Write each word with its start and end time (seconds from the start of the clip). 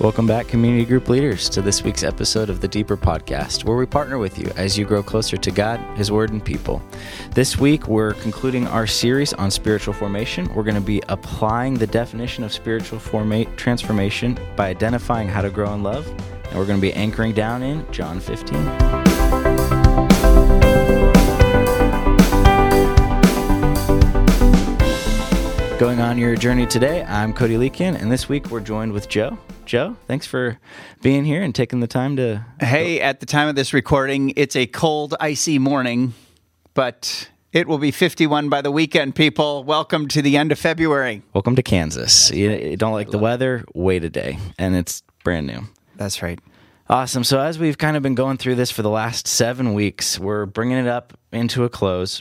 Welcome 0.00 0.26
back, 0.26 0.48
community 0.48 0.86
group 0.86 1.10
leaders, 1.10 1.50
to 1.50 1.60
this 1.60 1.84
week's 1.84 2.02
episode 2.02 2.48
of 2.48 2.62
the 2.62 2.68
Deeper 2.68 2.96
Podcast, 2.96 3.64
where 3.64 3.76
we 3.76 3.84
partner 3.84 4.16
with 4.16 4.38
you 4.38 4.50
as 4.56 4.78
you 4.78 4.86
grow 4.86 5.02
closer 5.02 5.36
to 5.36 5.50
God, 5.50 5.78
His 5.98 6.10
Word, 6.10 6.30
and 6.30 6.42
people. 6.42 6.82
This 7.32 7.58
week, 7.58 7.86
we're 7.86 8.14
concluding 8.14 8.66
our 8.66 8.86
series 8.86 9.34
on 9.34 9.50
spiritual 9.50 9.92
formation. 9.92 10.50
We're 10.54 10.62
going 10.62 10.74
to 10.74 10.80
be 10.80 11.02
applying 11.10 11.74
the 11.74 11.86
definition 11.86 12.44
of 12.44 12.50
spiritual 12.50 12.98
forma- 12.98 13.44
transformation 13.56 14.38
by 14.56 14.68
identifying 14.68 15.28
how 15.28 15.42
to 15.42 15.50
grow 15.50 15.74
in 15.74 15.82
love, 15.82 16.08
and 16.08 16.58
we're 16.58 16.64
going 16.64 16.78
to 16.78 16.82
be 16.82 16.94
anchoring 16.94 17.34
down 17.34 17.62
in 17.62 17.84
John 17.92 18.20
15. 18.20 19.09
Going 25.80 25.98
on 25.98 26.18
your 26.18 26.36
journey 26.36 26.66
today, 26.66 27.02
I'm 27.04 27.32
Cody 27.32 27.54
Leakin, 27.54 27.98
and 27.98 28.12
this 28.12 28.28
week 28.28 28.50
we're 28.50 28.60
joined 28.60 28.92
with 28.92 29.08
Joe. 29.08 29.38
Joe, 29.64 29.96
thanks 30.06 30.26
for 30.26 30.58
being 31.00 31.24
here 31.24 31.42
and 31.42 31.54
taking 31.54 31.80
the 31.80 31.86
time 31.86 32.16
to. 32.16 32.44
Hey, 32.60 33.00
at 33.00 33.20
the 33.20 33.24
time 33.24 33.48
of 33.48 33.54
this 33.54 33.72
recording, 33.72 34.34
it's 34.36 34.54
a 34.56 34.66
cold, 34.66 35.14
icy 35.20 35.58
morning, 35.58 36.12
but 36.74 37.30
it 37.54 37.66
will 37.66 37.78
be 37.78 37.92
51 37.92 38.50
by 38.50 38.60
the 38.60 38.70
weekend, 38.70 39.14
people. 39.14 39.64
Welcome 39.64 40.06
to 40.08 40.20
the 40.20 40.36
end 40.36 40.52
of 40.52 40.58
February. 40.58 41.22
Welcome 41.32 41.56
to 41.56 41.62
Kansas. 41.62 42.30
You, 42.30 42.50
you 42.50 42.76
don't 42.76 42.92
like 42.92 43.10
the 43.10 43.16
weather? 43.18 43.64
Wait 43.72 44.04
a 44.04 44.10
day, 44.10 44.38
and 44.58 44.76
it's 44.76 45.02
brand 45.24 45.46
new. 45.46 45.62
That's 45.96 46.22
right. 46.22 46.38
Awesome. 46.90 47.24
So, 47.24 47.40
as 47.40 47.58
we've 47.58 47.78
kind 47.78 47.96
of 47.96 48.02
been 48.02 48.14
going 48.14 48.36
through 48.36 48.56
this 48.56 48.70
for 48.70 48.82
the 48.82 48.90
last 48.90 49.26
seven 49.26 49.72
weeks, 49.72 50.18
we're 50.18 50.44
bringing 50.44 50.76
it 50.76 50.88
up 50.88 51.16
into 51.32 51.64
a 51.64 51.68
close. 51.68 52.20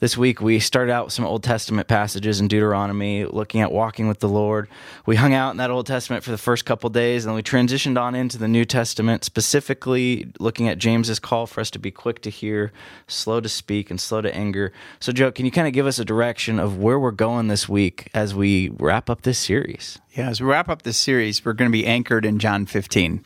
This 0.00 0.16
week, 0.16 0.40
we 0.40 0.60
started 0.60 0.90
out 0.90 1.04
with 1.04 1.12
some 1.12 1.26
Old 1.26 1.42
Testament 1.42 1.86
passages 1.86 2.40
in 2.40 2.48
Deuteronomy, 2.48 3.26
looking 3.26 3.60
at 3.60 3.70
walking 3.70 4.08
with 4.08 4.20
the 4.20 4.30
Lord. 4.30 4.66
We 5.04 5.16
hung 5.16 5.34
out 5.34 5.50
in 5.50 5.58
that 5.58 5.70
Old 5.70 5.86
Testament 5.86 6.24
for 6.24 6.30
the 6.30 6.38
first 6.38 6.64
couple 6.64 6.88
days, 6.88 7.26
and 7.26 7.30
then 7.30 7.36
we 7.36 7.42
transitioned 7.42 8.00
on 8.00 8.14
into 8.14 8.38
the 8.38 8.48
New 8.48 8.64
Testament, 8.64 9.24
specifically 9.24 10.32
looking 10.38 10.68
at 10.68 10.78
James's 10.78 11.18
call 11.18 11.46
for 11.46 11.60
us 11.60 11.70
to 11.72 11.78
be 11.78 11.90
quick 11.90 12.22
to 12.22 12.30
hear, 12.30 12.72
slow 13.08 13.40
to 13.40 13.48
speak, 13.50 13.90
and 13.90 14.00
slow 14.00 14.22
to 14.22 14.34
anger. 14.34 14.72
So, 15.00 15.12
Joe, 15.12 15.30
can 15.30 15.44
you 15.44 15.50
kind 15.50 15.68
of 15.68 15.74
give 15.74 15.86
us 15.86 15.98
a 15.98 16.04
direction 16.06 16.58
of 16.58 16.78
where 16.78 16.98
we're 16.98 17.10
going 17.10 17.48
this 17.48 17.68
week 17.68 18.08
as 18.14 18.34
we 18.34 18.70
wrap 18.78 19.10
up 19.10 19.20
this 19.20 19.38
series? 19.38 19.98
Yeah, 20.12 20.30
as 20.30 20.40
we 20.40 20.46
wrap 20.46 20.70
up 20.70 20.80
this 20.80 20.96
series, 20.96 21.44
we're 21.44 21.52
going 21.52 21.70
to 21.70 21.72
be 21.72 21.86
anchored 21.86 22.24
in 22.24 22.38
John 22.38 22.64
15. 22.64 23.22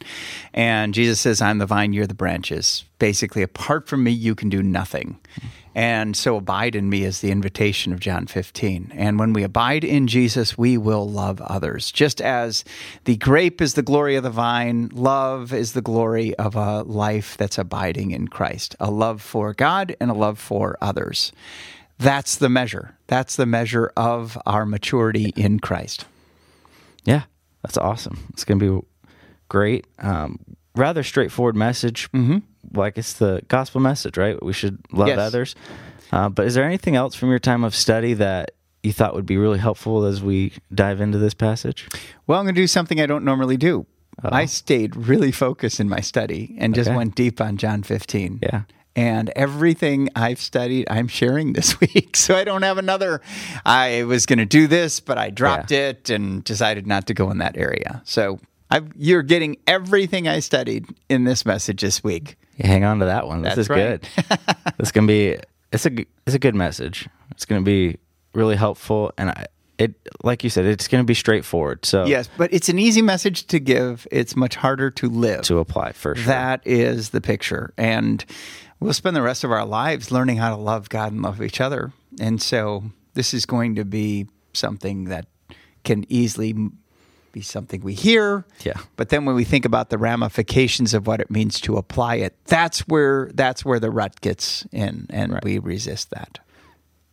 And 0.53 0.93
Jesus 0.93 1.21
says, 1.21 1.41
I'm 1.41 1.59
the 1.59 1.67
vine, 1.67 1.93
you're 1.93 2.09
the 2.09 2.15
branches. 2.15 2.85
Basically, 3.05 3.43
apart 3.43 3.87
from 3.87 4.03
me, 4.03 4.13
you 4.13 4.35
can 4.35 4.49
do 4.49 4.63
nothing. 4.63 5.19
And 5.75 6.17
so 6.17 6.37
abide 6.37 6.75
in 6.75 6.89
me 6.89 7.05
is 7.05 7.21
the 7.21 7.31
invitation 7.31 7.93
of 7.93 8.01
John 8.01 8.27
15. 8.27 8.93
And 8.95 9.19
when 9.19 9.35
we 9.35 9.43
abide 9.43 9.85
in 9.85 10.07
Jesus, 10.07 10.57
we 10.57 10.79
will 10.79 11.07
love 11.07 11.39
others. 11.43 11.93
Just 11.93 12.23
as 12.23 12.65
the 13.05 13.19
grape 13.19 13.61
is 13.61 13.75
the 13.75 13.83
glory 13.83 14.17
of 14.17 14.23
the 14.23 14.31
vine, 14.31 14.89
love 14.95 15.53
is 15.53 15.75
the 15.75 15.83
glory 15.83 16.35
of 16.37 16.57
a 16.57 16.81
life 16.85 17.37
that's 17.37 17.59
abiding 17.59 18.13
in 18.13 18.29
Christ, 18.29 18.75
a 18.81 18.91
love 18.91 19.21
for 19.21 19.53
God 19.53 19.95
and 20.01 20.11
a 20.11 20.15
love 20.15 20.39
for 20.39 20.79
others. 20.81 21.31
That's 21.99 22.37
the 22.37 22.49
measure. 22.49 22.97
That's 23.07 23.37
the 23.37 23.45
measure 23.45 23.93
of 23.99 24.39
our 24.47 24.65
maturity 24.65 25.31
in 25.37 25.61
Christ. 25.61 26.07
Yeah, 27.05 27.25
that's 27.61 27.77
awesome. 27.77 28.29
It's 28.31 28.45
going 28.45 28.61
to 28.61 28.81
be 28.81 28.87
great. 29.51 29.87
Um, 29.99 30.39
rather 30.75 31.03
straightforward 31.03 31.55
message. 31.55 32.11
Mm-hmm. 32.13 32.39
Like 32.77 32.99
it's 32.99 33.15
the 33.15 33.43
gospel 33.49 33.81
message, 33.81 34.17
right? 34.17 34.41
We 34.43 34.53
should 34.53 34.79
love 34.93 35.09
Yes. 35.09 35.19
others. 35.19 35.55
Uh, 36.13 36.29
but 36.29 36.47
is 36.47 36.55
there 36.55 36.65
anything 36.65 36.97
else 36.97 37.15
from 37.15 37.31
your 37.31 37.39
time 37.39 37.65
of 37.65 37.75
study 37.75 38.15
that 38.15 38.53
you 38.83 38.93
thought 38.93 39.15
would 39.15 39.27
be 39.27 39.37
really 39.37 39.59
helpful 39.59 40.05
as 40.05 40.23
we 40.23 40.53
dive 40.73 41.01
into 41.01 41.19
this 41.19 41.35
passage? 41.35 41.89
Well, 42.27 42.39
I'm 42.39 42.45
going 42.45 42.55
to 42.55 42.61
do 42.61 42.67
something 42.67 43.01
I 43.01 43.07
don't 43.07 43.25
normally 43.25 43.57
do. 43.57 43.87
I 44.23 44.45
stayed 44.45 44.95
really 44.95 45.33
focused 45.33 45.81
in 45.81 45.89
my 45.89 45.99
study 46.01 46.55
and 46.59 46.73
just 46.75 46.89
Okay. 46.89 46.97
went 46.97 47.15
deep 47.17 47.41
on 47.41 47.57
John 47.57 47.83
15. 47.83 48.39
Yeah. 48.43 48.63
And 48.95 49.31
everything 49.35 50.09
I've 50.15 50.41
studied, 50.41 50.87
I'm 50.89 51.09
sharing 51.09 51.53
this 51.55 51.81
week. 51.81 52.17
So 52.17 52.37
I 52.37 52.45
don't 52.45 52.63
have 52.63 52.79
another. 52.79 53.21
I 53.67 54.05
was 54.05 54.25
going 54.25 54.39
to 54.39 54.45
do 54.47 54.69
this, 54.69 55.01
but 55.01 55.19
I 55.19 55.31
dropped 55.31 55.73
it 55.73 56.11
and 56.11 56.45
decided 56.45 56.87
not 56.87 57.09
to 57.09 57.15
go 57.15 57.29
in 57.33 57.39
that 57.39 57.57
area. 57.57 58.03
So 58.05 58.39
I've, 58.71 58.89
you're 58.97 59.25
getting 59.25 59.57
everything 59.67 60.29
I 60.29 60.39
studied 60.39 60.87
in 61.09 61.25
this 61.25 61.45
message 61.45 61.81
this 61.81 62.05
week. 62.05 62.37
Yeah, 62.57 62.67
hang 62.67 62.85
on 62.85 63.01
to 63.01 63.07
that 63.07 63.27
one. 63.27 63.43
This 63.43 63.57
That's 63.57 63.59
is 63.61 63.69
right. 63.69 64.01
good. 64.01 64.09
it's 64.79 64.93
gonna 64.93 65.07
be 65.07 65.39
it's 65.73 65.87
a 65.87 65.91
it's 66.27 66.35
a 66.35 66.39
good 66.39 66.55
message. 66.55 67.09
It's 67.31 67.45
gonna 67.45 67.63
be 67.63 67.99
really 68.33 68.57
helpful, 68.57 69.13
and 69.19 69.31
I, 69.31 69.47
it 69.79 69.95
like 70.23 70.45
you 70.45 70.51
said, 70.51 70.65
it's 70.65 70.89
gonna 70.89 71.05
be 71.05 71.15
straightforward. 71.15 71.85
So 71.85 72.05
Yes, 72.07 72.29
but 72.37 72.53
it's 72.53 72.69
an 72.69 72.79
easy 72.79 73.03
message 73.03 73.47
to 73.49 73.59
give. 73.59 74.07
It's 74.11 74.37
much 74.37 74.57
harder 74.57 74.91
to 74.93 75.09
live. 75.09 75.43
to 75.43 75.59
apply 75.59 75.93
for 75.93 76.15
sure. 76.15 76.27
That 76.27 76.61
is 76.65 77.11
the 77.11 77.21
picture. 77.21 77.73
And 77.77 78.25
we'll 78.81 78.93
spend 78.93 79.17
the 79.17 79.23
rest 79.23 79.45
of 79.45 79.51
our 79.51 79.65
lives 79.65 80.13
learning 80.13 80.37
how 80.37 80.51
to 80.51 80.61
love 80.61 80.89
God 80.89 81.13
and 81.13 81.23
love 81.23 81.43
each 81.43 81.61
other. 81.61 81.93
And 82.21 82.41
so 82.41 82.85
this 83.15 83.35
is 83.35 83.47
going 83.47 83.75
to 83.77 83.85
be 83.85 84.29
something 84.53 85.05
that 85.05 85.27
can 85.83 86.05
easily 86.09 86.55
be 87.35 87.43
something 87.43 87.83
we 87.83 87.93
hear. 87.93 88.47
Yeah. 88.63 88.79
But 88.97 89.11
then 89.11 89.27
when 89.27 89.35
we 89.35 89.45
think 89.45 89.67
about 89.67 89.91
the 89.91 89.99
ramifications 89.99 90.95
of 90.95 91.07
what 91.07 91.21
it 91.21 91.31
means 91.31 91.61
to 91.63 91.77
apply 91.77 92.17
it, 92.17 92.35
that's 92.47 92.81
where 92.89 93.31
that's 93.35 93.65
where 93.65 93.81
the 93.81 93.91
rut 93.91 94.21
gets 94.23 94.67
in 94.73 95.07
and 95.11 95.39
we 95.43 95.59
resist 95.59 96.11
that. 96.11 96.39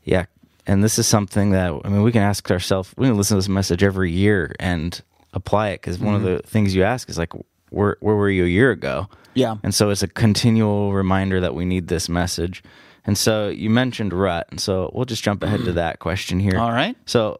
Yeah. 0.03 0.25
And 0.67 0.83
this 0.83 0.99
is 0.99 1.07
something 1.07 1.51
that, 1.51 1.73
I 1.83 1.89
mean, 1.89 2.03
we 2.03 2.11
can 2.11 2.21
ask 2.21 2.49
ourselves, 2.51 2.93
we 2.95 3.07
can 3.07 3.17
listen 3.17 3.35
to 3.35 3.39
this 3.39 3.49
message 3.49 3.83
every 3.83 4.11
year 4.11 4.55
and 4.59 5.01
apply 5.33 5.69
it 5.69 5.81
because 5.81 5.97
one 5.97 6.13
of 6.13 6.21
mm-hmm. 6.21 6.37
the 6.37 6.43
things 6.43 6.75
you 6.75 6.83
ask 6.83 7.09
is 7.09 7.17
like, 7.17 7.33
where, 7.69 7.97
where 7.99 8.15
were 8.15 8.29
you 8.29 8.45
a 8.45 8.47
year 8.47 8.69
ago? 8.69 9.09
Yeah. 9.33 9.57
And 9.63 9.73
so 9.73 9.89
it's 9.89 10.03
a 10.03 10.07
continual 10.07 10.93
reminder 10.93 11.39
that 11.39 11.55
we 11.55 11.65
need 11.65 11.87
this 11.87 12.07
message. 12.07 12.63
And 13.05 13.17
so 13.17 13.49
you 13.49 13.71
mentioned 13.71 14.13
rut. 14.13 14.47
And 14.51 14.61
so 14.61 14.91
we'll 14.93 15.05
just 15.05 15.23
jump 15.23 15.41
ahead 15.41 15.65
to 15.65 15.71
that 15.73 15.97
question 15.97 16.39
here. 16.39 16.59
All 16.59 16.71
right. 16.71 16.95
So 17.07 17.39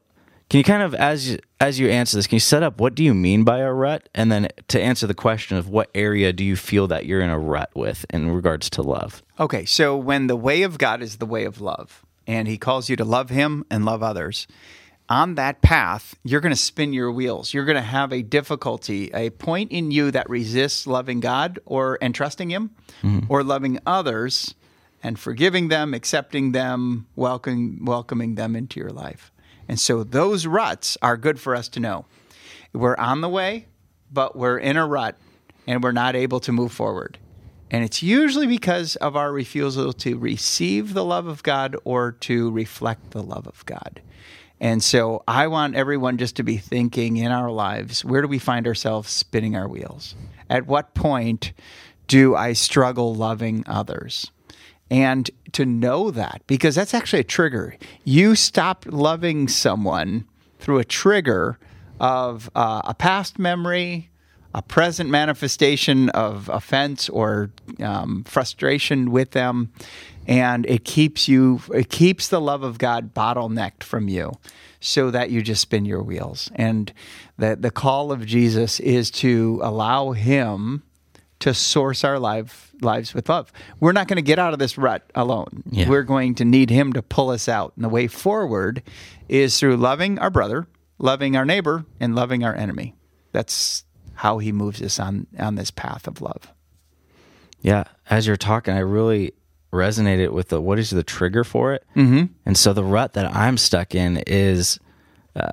can 0.52 0.58
you 0.58 0.66
kind 0.66 0.84
of, 0.84 0.94
as 0.94 1.30
you, 1.30 1.40
as 1.62 1.80
you 1.80 1.88
answer 1.88 2.18
this, 2.18 2.28
can 2.28 2.36
you 2.36 2.42
set 2.42 2.62
up 2.62 2.82
what 2.82 2.94
do 2.94 3.06
you 3.06 3.14
mean 3.14 3.46
by 3.46 3.60
a 3.60 3.72
rut? 3.72 4.10
And 4.14 4.30
then 4.30 4.50
to 4.68 4.82
answer 4.82 5.08
the 5.08 5.14
question 5.14 5.56
of 5.56 5.70
what 5.70 5.90
area 5.96 6.34
do 6.34 6.44
you 6.44 6.58
feel 6.58 6.88
that 6.88 7.06
you're 7.06 7.22
in 7.22 7.30
a 7.30 7.40
rut 7.40 7.70
with 7.74 8.06
in 8.10 8.30
regards 8.30 8.70
to 8.72 8.82
love? 8.82 9.24
Okay, 9.40 9.64
so 9.64 9.96
when 9.96 10.28
the 10.28 10.36
way 10.36 10.64
of 10.64 10.78
God 10.78 11.02
is 11.02 11.20
the 11.20 11.26
way 11.26 11.46
of 11.46 11.62
love, 11.62 12.06
and 12.28 12.50
He 12.50 12.58
calls 12.58 12.90
you 12.90 12.98
to 12.98 13.06
love 13.06 13.30
Him 13.30 13.64
and 13.72 13.86
love 13.86 14.04
others, 14.04 14.46
on 15.08 15.36
that 15.36 15.62
path, 15.62 16.16
you're 16.22 16.42
going 16.42 16.54
to 16.54 16.60
spin 16.60 16.92
your 16.92 17.14
wheels. 17.14 17.54
You're 17.54 17.64
going 17.64 17.78
to 17.78 17.82
have 17.82 18.12
a 18.12 18.22
difficulty, 18.22 19.10
a 19.14 19.30
point 19.30 19.72
in 19.72 19.90
you 19.90 20.12
that 20.12 20.30
resists 20.30 20.86
loving 20.86 21.22
God 21.22 21.60
or 21.66 21.98
and 22.02 22.14
trusting 22.14 22.50
Him, 22.50 22.72
mm-hmm. 23.02 23.32
or 23.32 23.42
loving 23.42 23.80
others 23.86 24.54
and 25.02 25.18
forgiving 25.18 25.70
them, 25.70 25.94
accepting 25.94 26.52
them, 26.52 27.08
welcoming 27.16 27.86
welcoming 27.86 28.36
them 28.36 28.54
into 28.54 28.82
your 28.82 28.92
life. 28.92 29.31
And 29.68 29.80
so 29.80 30.04
those 30.04 30.46
ruts 30.46 30.98
are 31.02 31.18
good 31.18 31.40
for 31.40 31.56
us 31.56 31.70
to 31.70 31.80
know. 31.80 32.06
We're 32.74 32.98
on 32.98 33.22
the 33.22 33.30
way, 33.30 33.68
but 34.12 34.36
we're 34.36 34.58
in 34.58 34.78
a 34.78 34.88
rut 34.88 35.18
and 35.68 35.84
we're 35.84 35.92
not 35.92 36.16
able 36.16 36.40
to 36.42 36.52
move 36.52 36.72
forward. 36.72 37.18
And 37.70 37.86
it's 37.86 38.04
usually 38.04 38.48
because 38.48 38.98
of 38.98 39.16
our 39.16 39.32
refusal 39.32 39.94
to 39.94 40.18
receive 40.18 40.94
the 40.94 41.06
love 41.06 41.28
of 41.28 41.42
God 41.42 41.78
or 41.86 42.12
to 42.22 42.52
reflect 42.52 43.12
the 43.12 43.24
love 43.24 43.48
of 43.48 43.66
God. 43.66 44.02
And 44.60 44.84
so 44.84 45.24
I 45.28 45.48
want 45.48 45.76
everyone 45.76 46.18
just 46.18 46.36
to 46.36 46.44
be 46.44 46.58
thinking 46.58 47.18
in 47.18 47.32
our 47.32 47.50
lives 47.50 48.06
where 48.06 48.22
do 48.22 48.28
we 48.28 48.40
find 48.40 48.68
ourselves 48.68 49.10
spinning 49.10 49.56
our 49.56 49.68
wheels? 49.68 50.16
At 50.50 50.68
what 50.68 50.94
point 50.94 51.54
do 52.08 52.36
I 52.36 52.54
struggle 52.54 53.16
loving 53.16 53.64
others? 53.66 54.30
And 54.92 55.32
to 55.54 55.66
know 55.66 56.12
that, 56.12 56.42
because 56.48 56.76
that's 56.76 56.94
actually 56.94 57.22
a 57.22 57.24
trigger. 57.24 57.78
You 58.04 58.36
stop 58.36 58.86
loving 58.88 59.48
someone 59.48 60.26
through 60.60 60.80
a 60.80 60.84
trigger 60.84 61.58
of 62.00 62.50
uh, 62.56 62.82
a 62.84 62.94
past 62.94 63.40
memory, 63.40 64.10
a 64.54 64.62
present 64.62 65.10
manifestation 65.10 66.10
of 66.10 66.50
offense 66.50 67.08
or 67.08 67.52
um, 67.82 68.26
frustration 68.26 69.12
with 69.12 69.32
them, 69.32 69.72
and 70.28 70.66
it 70.66 70.84
keeps 70.84 71.30
you, 71.30 71.62
it 71.74 71.90
keeps 71.90 72.28
the 72.28 72.42
love 72.42 72.62
of 72.62 72.78
God 72.78 73.14
bottlenecked 73.14 73.84
from 73.84 74.10
you, 74.10 74.34
so 74.82 75.10
that 75.10 75.32
you 75.32 75.42
just 75.42 75.62
spin 75.62 75.86
your 75.86 76.04
wheels. 76.04 76.52
And 76.56 76.92
the 77.38 77.56
the 77.56 77.72
call 77.72 78.12
of 78.12 78.26
Jesus 78.26 78.80
is 78.82 79.10
to 79.12 79.62
allow 79.64 80.12
Him 80.12 80.84
to 81.42 81.54
source 81.54 82.04
our 82.04 82.18
life, 82.20 82.72
lives 82.82 83.14
with 83.14 83.30
love. 83.30 83.52
We're 83.80 83.92
not 83.92 84.08
going 84.08 84.18
to 84.18 84.22
get 84.22 84.40
out 84.40 84.54
of 84.54 84.60
this 84.60 84.78
rut 84.78 85.04
alone. 85.16 85.64
Yeah. 85.70 85.90
We're 85.90 86.04
going 86.04 86.36
to 86.36 86.46
need 86.46 86.70
Him 86.70 86.94
to 86.94 87.02
pull 87.02 87.30
us 87.30 87.48
out. 87.50 87.74
And 87.76 87.84
the 87.86 87.90
way 87.90 88.08
forward 88.08 88.82
is 89.30 89.60
through 89.60 89.78
loving 89.78 90.18
our 90.20 90.30
brother, 90.30 90.68
loving 90.98 91.36
our 91.36 91.46
neighbor, 91.46 91.86
and 92.00 92.16
loving 92.16 92.44
our 92.44 92.56
enemy. 92.56 92.96
That's 93.32 93.84
how 94.16 94.38
He 94.40 94.52
moves 94.52 94.82
us 94.82 95.00
on, 95.00 95.28
on 95.38 95.56
this 95.56 95.72
path 95.72 96.08
of 96.08 96.22
love. 96.22 96.54
Yeah, 97.62 97.84
as 98.10 98.26
you're 98.26 98.38
talking, 98.38 98.74
I 98.74 98.80
really 98.80 99.34
resonated 99.72 100.32
with 100.32 100.50
the 100.50 100.60
what 100.60 100.80
is 100.80 100.90
the 100.90 101.04
trigger 101.04 101.44
for 101.44 101.74
it, 101.74 101.86
mm-hmm. 101.96 102.26
and 102.46 102.58
so 102.58 102.74
the 102.74 102.84
rut 102.84 103.14
that 103.14 103.34
I'm 103.34 103.58
stuck 103.58 103.94
in 103.96 104.18
is 104.28 104.80
uh, 105.36 105.52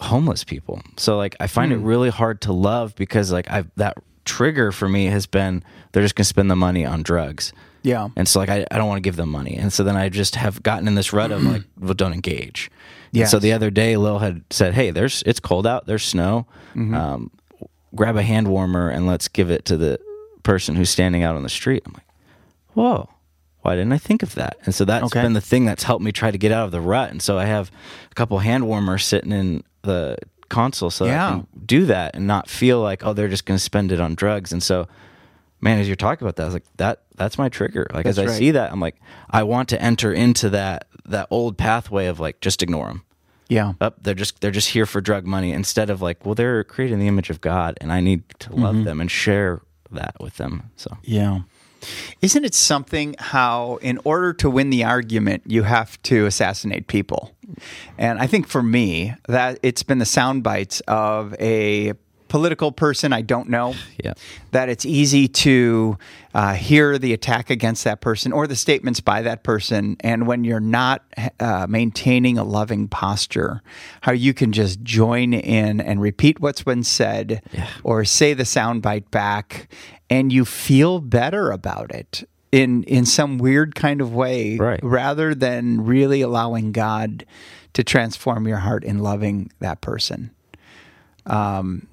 homeless 0.00 0.44
people. 0.44 0.80
So 0.96 1.16
like 1.16 1.36
I 1.40 1.46
find 1.46 1.72
it 1.72 1.76
Hmm. 1.76 1.84
really 1.84 2.10
hard 2.10 2.40
to 2.42 2.52
love 2.52 2.94
because 2.96 3.30
like 3.30 3.50
I 3.50 3.64
that 3.76 3.96
trigger 4.24 4.72
for 4.72 4.88
me 4.88 5.06
has 5.06 5.26
been 5.26 5.62
they're 5.92 6.02
just 6.02 6.14
gonna 6.14 6.24
spend 6.24 6.50
the 6.50 6.56
money 6.56 6.84
on 6.84 7.02
drugs. 7.02 7.52
Yeah. 7.82 8.08
And 8.16 8.26
so 8.26 8.38
like 8.40 8.48
I, 8.48 8.66
I 8.70 8.78
don't 8.78 8.88
want 8.88 8.96
to 8.96 9.06
give 9.06 9.16
them 9.16 9.28
money. 9.30 9.56
And 9.56 9.72
so 9.72 9.84
then 9.84 9.96
I 9.96 10.08
just 10.08 10.36
have 10.36 10.62
gotten 10.62 10.88
in 10.88 10.94
this 10.94 11.12
rut 11.12 11.30
of 11.32 11.42
like, 11.42 11.62
well, 11.78 11.92
don't 11.94 12.12
engage. 12.14 12.70
Yeah. 13.12 13.26
So 13.26 13.38
the 13.38 13.52
other 13.52 13.70
day 13.70 13.96
Lil 13.96 14.18
had 14.20 14.42
said, 14.50 14.74
Hey, 14.74 14.90
there's 14.90 15.22
it's 15.26 15.38
cold 15.40 15.66
out, 15.66 15.86
there's 15.86 16.02
snow. 16.04 16.46
Mm-hmm. 16.70 16.94
Um, 16.94 17.30
grab 17.94 18.16
a 18.16 18.22
hand 18.22 18.48
warmer 18.48 18.88
and 18.88 19.06
let's 19.06 19.28
give 19.28 19.50
it 19.50 19.64
to 19.66 19.76
the 19.76 20.00
person 20.42 20.74
who's 20.74 20.90
standing 20.90 21.22
out 21.22 21.36
on 21.36 21.42
the 21.42 21.48
street. 21.48 21.82
I'm 21.86 21.92
like, 21.92 22.06
Whoa. 22.72 23.08
Why 23.60 23.76
didn't 23.76 23.92
I 23.92 23.98
think 23.98 24.22
of 24.22 24.34
that? 24.34 24.56
And 24.64 24.74
so 24.74 24.84
that's 24.84 25.04
Okay. 25.06 25.22
been 25.22 25.32
the 25.32 25.40
thing 25.40 25.64
that's 25.64 25.84
helped 25.84 26.04
me 26.04 26.12
try 26.12 26.30
to 26.30 26.36
get 26.36 26.52
out 26.52 26.66
of 26.66 26.70
the 26.70 26.82
rut. 26.82 27.10
And 27.10 27.22
so 27.22 27.38
I 27.38 27.46
have 27.46 27.70
a 28.10 28.14
couple 28.14 28.38
hand 28.40 28.66
warmers 28.66 29.04
sitting 29.06 29.32
in 29.32 29.62
the 29.82 30.16
console 30.48 30.90
so 30.90 31.04
that 31.04 31.10
I 31.10 31.14
Yeah. 31.14 31.30
can 31.30 31.46
do 31.66 31.86
that 31.86 32.14
and 32.14 32.26
not 32.26 32.48
feel 32.48 32.80
like, 32.80 33.04
oh, 33.04 33.12
they're 33.12 33.28
just 33.28 33.44
going 33.46 33.56
to 33.56 33.62
spend 33.62 33.92
it 33.92 34.00
on 34.00 34.14
drugs. 34.14 34.52
And 34.52 34.62
so, 34.62 34.86
man, 35.60 35.78
as 35.78 35.86
you're 35.88 35.96
talking 35.96 36.24
about 36.26 36.36
that, 36.36 36.42
I 36.42 36.46
was 36.46 36.54
like, 36.54 36.76
that 36.76 37.00
that's 37.16 37.38
my 37.38 37.48
trigger. 37.48 37.86
Like 37.94 38.06
as 38.06 38.16
That's 38.16 38.28
I 38.28 38.30
right. 38.32 38.38
see 38.38 38.50
that, 38.52 38.72
I'm 38.72 38.80
like, 38.80 38.96
I 39.30 39.42
want 39.44 39.68
to 39.70 39.80
enter 39.80 40.12
into 40.12 40.50
that 40.50 40.86
that 41.06 41.28
old 41.30 41.56
pathway 41.58 42.06
of 42.06 42.18
like 42.20 42.40
just 42.40 42.62
ignore 42.62 42.86
them. 42.88 43.02
Yeah. 43.48 43.74
Up, 43.80 44.02
they're 44.02 44.14
just 44.14 44.40
they're 44.40 44.50
just 44.50 44.70
here 44.70 44.86
for 44.86 45.00
drug 45.00 45.26
money 45.26 45.52
instead 45.52 45.90
of 45.90 46.00
like, 46.02 46.24
well, 46.24 46.34
they're 46.34 46.64
creating 46.64 46.98
the 46.98 47.06
image 47.08 47.30
of 47.30 47.40
God, 47.40 47.76
and 47.80 47.92
I 47.92 48.00
need 48.00 48.22
to 48.40 48.54
love 48.56 48.74
Mm-hmm. 48.74 48.84
them 48.84 49.00
and 49.00 49.10
share 49.10 49.60
that 49.92 50.16
with 50.18 50.36
them. 50.38 50.70
So 50.76 50.96
Yeah. 51.02 51.40
Isn't 52.20 52.44
it 52.44 52.54
something 52.54 53.14
how, 53.18 53.76
in 53.82 53.98
order 54.04 54.32
to 54.34 54.50
win 54.50 54.70
the 54.70 54.84
argument, 54.84 55.42
you 55.46 55.64
have 55.64 56.00
to 56.04 56.26
assassinate 56.26 56.86
people? 56.86 57.34
And 57.98 58.18
I 58.18 58.26
think 58.26 58.46
for 58.46 58.62
me, 58.62 59.14
that 59.28 59.58
it's 59.62 59.82
been 59.82 59.98
the 59.98 60.06
sound 60.06 60.42
bites 60.42 60.80
of 60.88 61.34
a 61.40 61.92
political 62.34 62.72
person 62.72 63.12
I 63.12 63.22
don't 63.22 63.48
know. 63.48 63.74
Yeah. 64.04 64.14
That 64.50 64.68
it's 64.68 64.84
easy 64.84 65.28
to 65.28 65.96
uh, 66.34 66.54
hear 66.54 66.98
the 66.98 67.12
attack 67.12 67.48
against 67.48 67.84
that 67.84 68.00
person 68.00 68.32
or 68.32 68.46
the 68.46 68.56
statements 68.56 69.00
by 69.00 69.22
that 69.22 69.44
person. 69.44 69.96
And 70.00 70.26
when 70.26 70.44
you're 70.44 70.60
not 70.60 71.02
uh, 71.40 71.66
maintaining 71.68 72.36
a 72.36 72.44
loving 72.44 72.88
posture, 72.88 73.62
how 74.02 74.12
you 74.12 74.34
can 74.34 74.52
just 74.52 74.82
join 74.82 75.32
in 75.32 75.80
and 75.80 76.00
repeat 76.02 76.40
what's 76.40 76.62
been 76.64 76.82
said 76.82 77.40
or 77.84 78.04
say 78.04 78.34
the 78.34 78.42
soundbite 78.42 79.10
back 79.10 79.72
and 80.10 80.32
you 80.32 80.44
feel 80.44 80.98
better 81.00 81.50
about 81.52 81.90
it 81.94 82.28
in 82.52 82.82
in 82.84 83.04
some 83.06 83.38
weird 83.38 83.74
kind 83.74 84.00
of 84.00 84.12
way 84.12 84.56
Right. 84.58 84.80
rather 84.82 85.34
than 85.34 85.84
really 85.84 86.20
allowing 86.20 86.72
God 86.72 87.24
to 87.72 87.82
transform 87.82 88.46
your 88.46 88.58
heart 88.58 88.84
in 88.84 88.98
loving 88.98 89.50
that 89.60 89.80
person. 89.80 90.30
Um, 91.26 91.86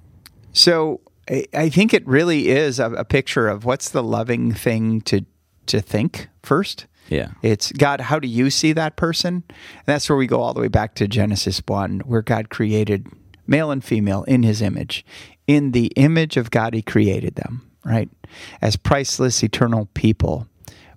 so 0.53 1.01
I, 1.29 1.45
I 1.53 1.69
think 1.69 1.93
it 1.93 2.05
really 2.07 2.49
is 2.49 2.79
a, 2.79 2.91
a 2.91 3.05
picture 3.05 3.47
of 3.47 3.65
what's 3.65 3.89
the 3.89 4.03
loving 4.03 4.53
thing 4.53 5.01
to 5.01 5.25
to 5.67 5.81
think 5.81 6.27
first. 6.43 6.87
Yeah. 7.07 7.31
It's 7.41 7.71
God, 7.71 8.01
how 8.01 8.19
do 8.19 8.27
you 8.27 8.49
see 8.49 8.73
that 8.73 8.95
person? 8.95 9.43
And 9.47 9.85
that's 9.85 10.09
where 10.09 10.17
we 10.17 10.27
go 10.27 10.41
all 10.41 10.53
the 10.53 10.61
way 10.61 10.69
back 10.69 10.95
to 10.95 11.07
Genesis 11.07 11.61
1, 11.65 12.01
where 12.01 12.21
God 12.21 12.49
created 12.49 13.07
male 13.47 13.69
and 13.69 13.83
female 13.83 14.23
in 14.23 14.43
his 14.43 14.61
image. 14.61 15.05
In 15.45 15.71
the 15.71 15.87
image 15.97 16.37
of 16.37 16.51
God, 16.51 16.73
he 16.73 16.81
created 16.81 17.35
them, 17.35 17.69
right? 17.83 18.09
As 18.61 18.77
priceless, 18.77 19.43
eternal 19.43 19.89
people. 19.93 20.47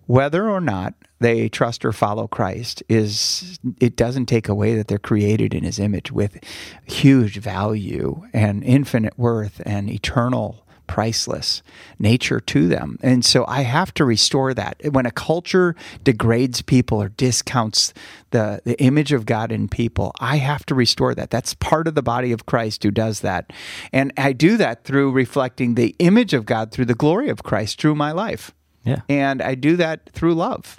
Whether 0.07 0.49
or 0.49 0.61
not 0.61 0.95
they 1.21 1.49
trust 1.49 1.85
or 1.85 1.93
follow 1.93 2.27
Christ 2.27 2.83
is 2.89 3.59
it 3.81 3.97
doesn't 3.97 4.27
take 4.27 4.49
away 4.49 4.75
that 4.75 4.89
they're 4.89 4.99
created 4.99 5.55
in 5.55 5.65
his 5.65 5.79
image 5.79 6.13
with 6.13 6.39
huge 6.85 7.39
value 7.39 8.23
and 8.33 8.63
infinite 8.65 9.19
worth 9.19 9.63
and 9.65 9.89
eternal 9.89 10.65
priceless 10.87 11.63
nature 11.99 12.41
to 12.41 12.69
them. 12.69 12.99
And 13.03 13.25
so 13.25 13.45
I 13.49 13.63
have 13.63 13.95
to 13.95 14.05
restore 14.05 14.53
that. 14.55 14.77
When 14.91 15.07
a 15.07 15.11
culture 15.11 15.75
degrades 16.03 16.63
people 16.63 17.01
or 17.01 17.09
discounts 17.09 17.95
the, 18.31 18.61
the 18.65 18.79
image 18.83 19.13
of 19.13 19.27
God 19.27 19.51
in 19.51 19.69
people, 19.69 20.13
I 20.21 20.37
have 20.37 20.67
to 20.67 20.75
restore 20.75 21.15
that. 21.15 21.31
That's 21.31 21.55
part 21.55 21.89
of 21.89 21.95
the 21.95 22.03
body 22.03 22.33
of 22.33 22.47
Christ 22.47 22.83
who 22.83 22.91
does 22.91 23.21
that. 23.21 23.51
And 23.93 24.13
I 24.19 24.33
do 24.33 24.57
that 24.59 24.85
through 24.85 25.13
reflecting 25.13 25.75
the 25.75 25.97
image 25.99 26.35
of 26.35 26.45
God 26.45 26.71
through 26.71 26.87
the 26.87 26.95
glory 26.95 27.29
of 27.29 27.43
Christ 27.43 27.81
through 27.81 27.95
my 27.95 28.13
life. 28.13 28.53
Yeah. 28.85 29.01
And 29.09 29.43
I 29.43 29.55
do 29.55 29.77
that 29.77 30.11
through 30.11 30.35
love. 30.35 30.79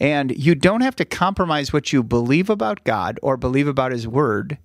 And 0.00 0.36
you 0.36 0.54
don't 0.54 0.80
have 0.80 0.96
to 0.96 1.04
compromise 1.04 1.72
what 1.72 1.92
you 1.92 2.02
believe 2.02 2.50
about 2.50 2.82
God 2.84 3.20
or 3.22 3.36
believe 3.36 3.68
about 3.68 3.92
His 3.92 4.08
Word 4.08 4.58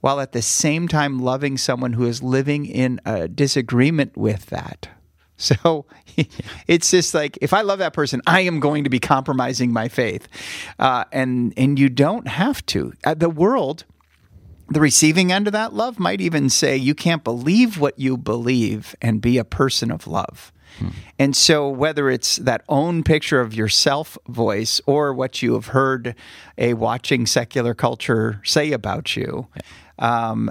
while 0.00 0.20
at 0.20 0.32
the 0.32 0.42
same 0.42 0.88
time 0.88 1.18
loving 1.18 1.58
someone 1.58 1.92
who 1.92 2.06
is 2.06 2.22
living 2.22 2.66
in 2.66 3.00
a 3.04 3.28
disagreement 3.28 4.16
with 4.16 4.46
that. 4.46 4.88
So 5.40 5.86
it's 6.66 6.90
just 6.90 7.14
like 7.14 7.38
if 7.40 7.54
I 7.54 7.62
love 7.62 7.78
that 7.78 7.94
person, 7.94 8.20
I 8.26 8.40
am 8.40 8.60
going 8.60 8.84
to 8.84 8.90
be 8.90 9.00
compromising 9.00 9.72
my 9.72 9.88
faith, 9.88 10.28
uh, 10.78 11.04
and 11.12 11.54
and 11.56 11.78
you 11.78 11.88
don't 11.88 12.28
have 12.28 12.66
to. 12.66 12.92
Uh, 13.04 13.14
the 13.14 13.30
world, 13.30 13.86
the 14.68 14.80
receiving 14.80 15.32
end 15.32 15.46
of 15.46 15.54
that 15.54 15.72
love, 15.72 15.98
might 15.98 16.20
even 16.20 16.50
say 16.50 16.76
you 16.76 16.94
can't 16.94 17.24
believe 17.24 17.78
what 17.78 17.98
you 17.98 18.18
believe 18.18 18.94
and 19.00 19.22
be 19.22 19.38
a 19.38 19.44
person 19.44 19.90
of 19.90 20.06
love. 20.06 20.52
And 21.18 21.36
so, 21.36 21.68
whether 21.68 22.08
it's 22.08 22.36
that 22.36 22.62
own 22.68 23.02
picture 23.02 23.40
of 23.40 23.54
yourself 23.54 24.16
voice 24.28 24.80
or 24.86 25.12
what 25.12 25.42
you 25.42 25.54
have 25.54 25.68
heard 25.68 26.14
a 26.56 26.74
watching 26.74 27.26
secular 27.26 27.74
culture 27.74 28.40
say 28.44 28.72
about 28.72 29.16
you, 29.16 29.48
um, 29.98 30.50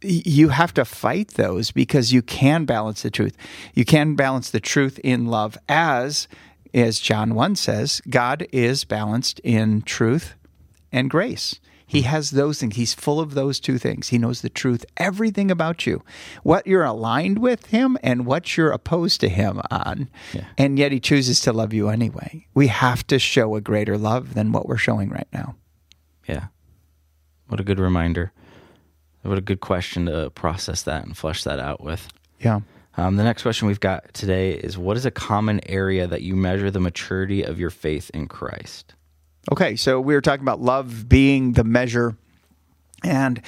you 0.00 0.48
have 0.48 0.72
to 0.74 0.84
fight 0.84 1.28
those 1.34 1.70
because 1.70 2.12
you 2.12 2.22
can 2.22 2.64
balance 2.64 3.02
the 3.02 3.10
truth. 3.10 3.36
You 3.74 3.84
can 3.84 4.14
balance 4.14 4.50
the 4.50 4.60
truth 4.60 4.98
in 5.04 5.26
love, 5.26 5.58
as 5.68 6.28
as 6.72 7.00
John 7.00 7.34
one 7.34 7.56
says, 7.56 8.00
God 8.08 8.46
is 8.52 8.84
balanced 8.84 9.40
in 9.40 9.82
truth 9.82 10.34
and 10.92 11.10
grace. 11.10 11.60
He 11.90 12.02
has 12.02 12.30
those 12.30 12.60
things. 12.60 12.76
He's 12.76 12.94
full 12.94 13.18
of 13.18 13.34
those 13.34 13.58
two 13.58 13.76
things. 13.76 14.10
He 14.10 14.18
knows 14.18 14.42
the 14.42 14.48
truth, 14.48 14.86
everything 14.96 15.50
about 15.50 15.88
you, 15.88 16.04
what 16.44 16.64
you're 16.64 16.84
aligned 16.84 17.40
with 17.40 17.66
him 17.66 17.98
and 18.00 18.26
what 18.26 18.56
you're 18.56 18.70
opposed 18.70 19.20
to 19.22 19.28
him 19.28 19.60
on. 19.72 20.08
Yeah. 20.32 20.44
And 20.56 20.78
yet 20.78 20.92
he 20.92 21.00
chooses 21.00 21.40
to 21.40 21.52
love 21.52 21.72
you 21.72 21.88
anyway. 21.88 22.46
We 22.54 22.68
have 22.68 23.04
to 23.08 23.18
show 23.18 23.56
a 23.56 23.60
greater 23.60 23.98
love 23.98 24.34
than 24.34 24.52
what 24.52 24.68
we're 24.68 24.76
showing 24.76 25.10
right 25.10 25.26
now. 25.32 25.56
Yeah. 26.28 26.46
What 27.48 27.58
a 27.58 27.64
good 27.64 27.80
reminder. 27.80 28.30
What 29.22 29.38
a 29.38 29.40
good 29.40 29.60
question 29.60 30.06
to 30.06 30.30
process 30.30 30.84
that 30.84 31.04
and 31.04 31.16
flesh 31.16 31.42
that 31.42 31.58
out 31.58 31.82
with. 31.82 32.06
Yeah. 32.38 32.60
Um, 32.98 33.16
the 33.16 33.24
next 33.24 33.42
question 33.42 33.66
we've 33.66 33.80
got 33.80 34.14
today 34.14 34.52
is 34.52 34.78
What 34.78 34.96
is 34.96 35.06
a 35.06 35.10
common 35.10 35.60
area 35.68 36.06
that 36.06 36.22
you 36.22 36.36
measure 36.36 36.70
the 36.70 36.78
maturity 36.78 37.42
of 37.42 37.58
your 37.58 37.70
faith 37.70 38.12
in 38.14 38.28
Christ? 38.28 38.94
Okay, 39.52 39.76
so 39.76 40.00
we 40.00 40.14
were 40.14 40.20
talking 40.20 40.42
about 40.42 40.60
love 40.60 41.08
being 41.08 41.52
the 41.52 41.64
measure 41.64 42.16
and 43.02 43.40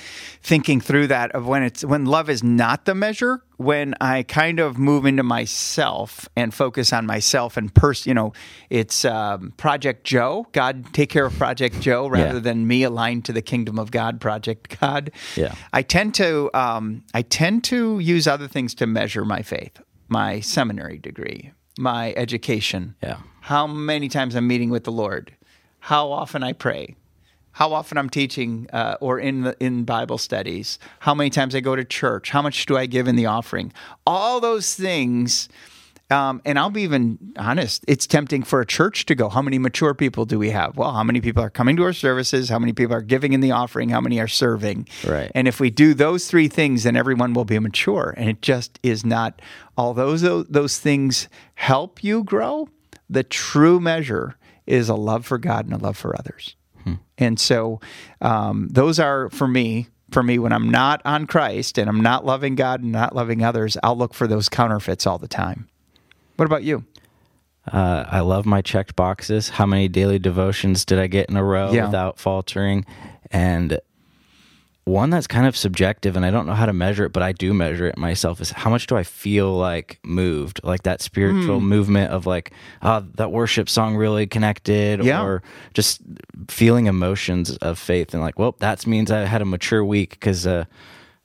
thinking 0.42 0.80
through 0.80 1.06
that 1.09 1.30
of 1.32 1.47
when 1.47 1.62
it's 1.62 1.85
when 1.85 2.06
love 2.06 2.30
is 2.30 2.42
not 2.42 2.87
the 2.87 2.94
measure 2.94 3.42
when 3.59 3.94
i 4.00 4.23
kind 4.23 4.59
of 4.59 4.78
move 4.78 5.04
into 5.04 5.23
myself 5.23 6.26
and 6.35 6.54
focus 6.54 6.90
on 6.90 7.04
myself 7.04 7.59
and 7.59 7.75
person 7.75 8.09
you 8.09 8.14
know 8.14 8.32
it's 8.71 9.04
um, 9.04 9.52
project 9.59 10.04
joe 10.04 10.47
god 10.52 10.90
take 10.94 11.11
care 11.11 11.26
of 11.26 11.35
project 11.37 11.78
joe 11.82 12.06
rather 12.06 12.37
Yeah. 12.37 12.40
than 12.40 12.66
me 12.66 12.82
aligned 12.82 13.26
to 13.26 13.32
the 13.35 13.42
kingdom 13.42 13.78
of 13.78 13.90
god 13.90 14.23
project 14.23 14.80
god 14.80 15.11
Yeah. 15.37 15.54
i 15.75 15.82
tend 15.82 16.14
to 16.14 16.49
um, 16.59 17.04
i 17.12 17.21
tend 17.21 17.62
to 17.64 17.99
use 17.99 18.26
other 18.26 18.49
things 18.49 18.75
to 18.76 18.87
measure 18.87 19.26
my 19.26 19.42
faith 19.42 19.82
my 20.09 20.40
seminary 20.40 20.97
degree 20.97 21.52
my 21.78 22.14
education 22.16 22.94
Yeah. 23.02 23.18
how 23.42 23.66
many 23.66 24.09
times 24.09 24.35
I'm 24.35 24.47
meeting 24.47 24.71
with 24.71 24.85
the 24.85 24.92
Lord, 24.92 25.32
how 25.82 26.12
often 26.12 26.44
I 26.44 26.52
pray, 26.52 26.94
how 27.50 27.72
often 27.72 27.98
I'm 27.98 28.08
teaching 28.08 28.68
uh, 28.72 28.98
or 29.00 29.18
in 29.18 29.42
the, 29.42 29.56
in 29.58 29.82
Bible 29.82 30.16
studies, 30.16 30.78
how 31.00 31.12
many 31.12 31.28
times 31.28 31.56
I 31.56 31.60
go 31.60 31.74
to 31.74 31.84
church, 31.84 32.30
how 32.30 32.40
much 32.40 32.66
do 32.66 32.76
I 32.76 32.86
give 32.86 33.08
in 33.08 33.16
the 33.16 33.26
offering, 33.26 33.72
all 34.06 34.40
those 34.40 34.76
things. 34.76 35.48
Um, 36.08 36.40
and 36.44 36.56
I'll 36.56 36.70
be 36.70 36.82
even 36.82 37.18
honest, 37.36 37.84
it's 37.88 38.06
tempting 38.06 38.44
for 38.44 38.60
a 38.60 38.66
church 38.66 39.06
to 39.06 39.16
go, 39.16 39.28
how 39.28 39.42
many 39.42 39.58
mature 39.58 39.92
people 39.92 40.24
do 40.24 40.38
we 40.38 40.50
have? 40.50 40.76
Well, 40.76 40.92
how 40.92 41.02
many 41.02 41.20
people 41.20 41.42
are 41.42 41.50
coming 41.50 41.74
to 41.78 41.82
our 41.82 41.92
services? 41.92 42.48
How 42.48 42.60
many 42.60 42.72
people 42.72 42.94
are 42.94 43.02
giving 43.02 43.32
in 43.32 43.40
the 43.40 43.50
offering? 43.50 43.88
How 43.88 44.00
many 44.00 44.20
are 44.20 44.28
serving? 44.28 44.86
Right. 45.04 45.32
And 45.34 45.48
if 45.48 45.58
we 45.58 45.70
do 45.70 45.94
those 45.94 46.28
three 46.28 46.46
things, 46.46 46.84
then 46.84 46.94
everyone 46.94 47.32
will 47.32 47.44
be 47.44 47.58
mature. 47.58 48.14
And 48.16 48.28
it 48.28 48.40
just 48.40 48.78
is 48.84 49.04
not, 49.04 49.42
although 49.76 50.16
those, 50.16 50.46
those 50.46 50.78
things 50.78 51.28
help 51.56 52.04
you 52.04 52.22
grow, 52.22 52.68
the 53.10 53.24
true 53.24 53.80
measure 53.80 54.36
is 54.66 54.88
a 54.88 54.95
love 54.95 55.25
for 55.26 55.38
God 55.38 55.64
and 55.66 55.75
a 55.75 55.78
love 55.78 55.97
for 55.97 56.16
others. 56.19 56.57
And 57.19 57.38
so 57.38 57.81
um, 58.21 58.69
those 58.73 58.99
are, 58.99 59.31
for 59.31 59.47
me, 59.47 59.87
for 60.11 60.23
me, 60.25 60.40
when 60.40 60.52
I'm 60.52 60.69
not 60.69 61.00
on 61.04 61.26
Christ 61.28 61.78
and 61.78 61.88
I'm 61.88 62.00
not 62.00 62.25
loving 62.26 62.57
God 62.57 62.83
and 62.83 62.90
not 62.90 63.14
loving 63.14 63.45
others, 63.45 63.76
I'll 63.85 63.97
look 63.97 64.12
for 64.14 64.26
those 64.26 64.49
counterfeits 64.49 65.07
all 65.07 65.19
the 65.19 65.28
time. 65.28 65.69
What 66.37 66.47
about 66.47 66.64
you? 66.64 66.85
Uh, 67.71 68.04
I 68.11 68.21
love 68.21 68.45
my 68.47 68.61
checked 68.62 68.97
boxes. 68.97 69.50
How 69.50 69.66
many 69.66 69.87
daily 69.87 70.19
devotions 70.19 70.85
did 70.85 70.99
I 70.99 71.07
get 71.07 71.31
in 71.31 71.37
a 71.37 71.45
row 71.45 71.71
Yeah. 71.73 71.87
without 71.87 72.19
faltering? 72.19 72.85
And 73.31 73.78
one 74.84 75.10
that's 75.10 75.28
kind 75.28 75.46
of 75.46 75.56
subjective 75.56 76.16
and 76.16 76.26
I 76.26 76.30
don't 76.32 76.44
know 76.44 76.54
how 76.54 76.66
to 76.66 76.72
measure 76.72 77.04
it, 77.04 77.12
but 77.12 77.22
I 77.22 77.30
do 77.32 77.54
measure 77.54 77.86
it 77.86 77.96
myself 77.96 78.40
is 78.40 78.50
how 78.50 78.68
much 78.68 78.88
do 78.88 78.96
I 78.96 79.04
feel 79.04 79.56
like 79.56 80.00
moved? 80.02 80.60
Like 80.64 80.82
that 80.82 81.00
spiritual 81.00 81.60
Hmm. 81.60 81.66
movement 81.68 82.10
of 82.12 82.26
like, 82.26 82.50
oh, 82.82 83.04
that 83.14 83.30
worship 83.30 83.68
song 83.68 83.94
really 83.94 84.26
connected 84.26 85.04
Yeah. 85.04 85.22
or 85.22 85.42
just 85.72 86.00
feeling 86.48 86.86
emotions 86.86 87.56
of 87.58 87.78
faith 87.78 88.12
and 88.12 88.22
like, 88.22 88.40
well, 88.40 88.56
that 88.58 88.84
means 88.86 89.12
I 89.12 89.20
had 89.20 89.40
a 89.40 89.44
mature 89.44 89.84
week 89.84 90.10
because, 90.10 90.46
uh, 90.48 90.64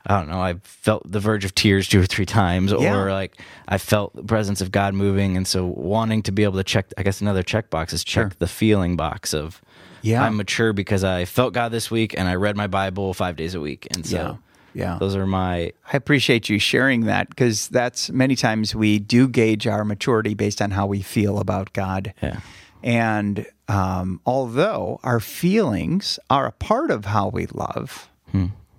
I 0.09 0.19
don't 0.19 0.29
know. 0.29 0.39
I 0.41 0.53
felt 0.63 1.11
the 1.11 1.19
verge 1.19 1.43
of 1.43 1.53
tears 1.53 1.87
two 1.87 1.99
or 1.99 2.05
three 2.05 2.25
times, 2.27 2.71
Yeah. 2.71 2.95
or 2.95 3.11
like 3.11 3.41
I 3.67 3.77
felt 3.77 4.15
the 4.15 4.23
presence 4.23 4.61
of 4.61 4.71
God 4.71 4.93
moving, 4.93 5.35
and 5.35 5.45
so 5.45 5.65
wanting 5.65 6.21
to 6.23 6.31
be 6.31 6.43
able 6.45 6.55
to 6.57 6.63
check. 6.63 6.85
I 6.97 7.03
guess 7.03 7.19
another 7.19 7.43
check 7.43 7.69
box 7.69 7.91
is 7.91 8.05
check 8.05 8.23
Sure. 8.27 8.31
the 8.39 8.47
feeling 8.47 8.95
box 8.95 9.33
of 9.33 9.61
Yeah. 10.07 10.23
I'm 10.23 10.37
mature 10.37 10.73
because 10.73 11.03
I 11.03 11.25
felt 11.25 11.53
God 11.53 11.69
this 11.71 11.91
week 11.91 12.17
and 12.17 12.27
I 12.27 12.35
read 12.35 12.55
my 12.55 12.67
Bible 12.67 13.13
five 13.13 13.35
days 13.35 13.55
a 13.55 13.59
week. 13.59 13.87
And 13.91 14.05
so 14.05 14.15
Yeah. 14.17 14.35
Yeah. 14.73 14.97
those 14.99 15.15
are 15.15 15.25
my 15.25 15.71
I 15.91 15.97
appreciate 15.97 16.49
you 16.49 16.59
sharing 16.59 17.05
that 17.05 17.29
because 17.29 17.67
that's 17.69 18.09
many 18.11 18.35
times 18.35 18.75
we 18.75 18.99
do 18.99 19.27
gauge 19.27 19.65
our 19.67 19.83
maturity 19.83 20.33
based 20.35 20.61
on 20.61 20.71
how 20.71 20.85
we 20.87 21.01
feel 21.01 21.39
about 21.39 21.73
God. 21.73 22.13
Yeah. 22.21 22.39
And 22.83 23.45
um, 23.67 24.21
although 24.25 24.99
our 25.03 25.19
feelings 25.19 26.19
are 26.29 26.45
a 26.45 26.51
part 26.51 26.91
of 26.91 27.05
how 27.05 27.29
we 27.29 27.47
love, 27.47 28.07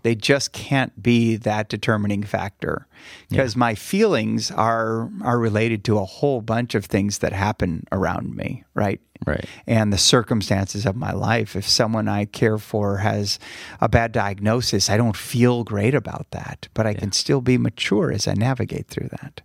they 0.03 0.15
just 0.15 0.53
can't 0.53 1.03
be 1.03 1.37
that 1.37 1.69
determining 1.69 2.23
factor 2.23 2.87
because 3.29 3.57
my 3.57 3.75
feelings 3.75 4.51
are 4.51 5.11
are 5.23 5.39
related 5.39 5.85
to 5.85 5.99
a 5.99 6.05
whole 6.05 6.41
bunch 6.41 6.75
of 6.75 6.85
things 6.85 7.19
that 7.19 7.33
happen 7.33 7.87
around 7.93 8.35
me, 8.35 8.65
right? 8.75 9.01
Right. 9.27 9.47
and 9.67 9.93
the 9.93 9.99
circumstances 9.99 10.87
of 10.87 10.95
my 10.95 11.11
life. 11.11 11.57
If 11.57 11.69
someone 11.69 12.07
I 12.07 12.25
care 12.25 12.57
for 12.57 12.99
has 12.99 13.41
a 13.81 13.89
bad 13.89 14.13
diagnosis, 14.13 14.89
I 14.89 14.97
don't 14.97 15.17
feel 15.17 15.65
great 15.65 15.93
about 15.93 16.31
that, 16.31 16.69
but 16.73 16.87
I 16.87 16.95
can 16.95 17.11
still 17.11 17.41
be 17.41 17.59
mature 17.59 18.13
as 18.13 18.29
I 18.29 18.35
navigate 18.35 18.87
through 18.87 19.09
that. 19.09 19.41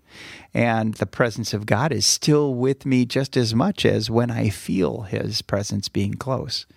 And 0.54 0.94
the 0.94 1.08
presence 1.08 1.56
of 1.56 1.66
God 1.66 1.92
is 1.92 2.06
still 2.06 2.54
with 2.54 2.86
me 2.86 3.06
just 3.06 3.36
as 3.36 3.56
much 3.56 3.84
as 3.84 4.12
when 4.12 4.30
I 4.30 4.50
feel 4.50 5.02
his 5.02 5.42
presence 5.42 5.90
being 5.90 6.14
close. 6.14 6.68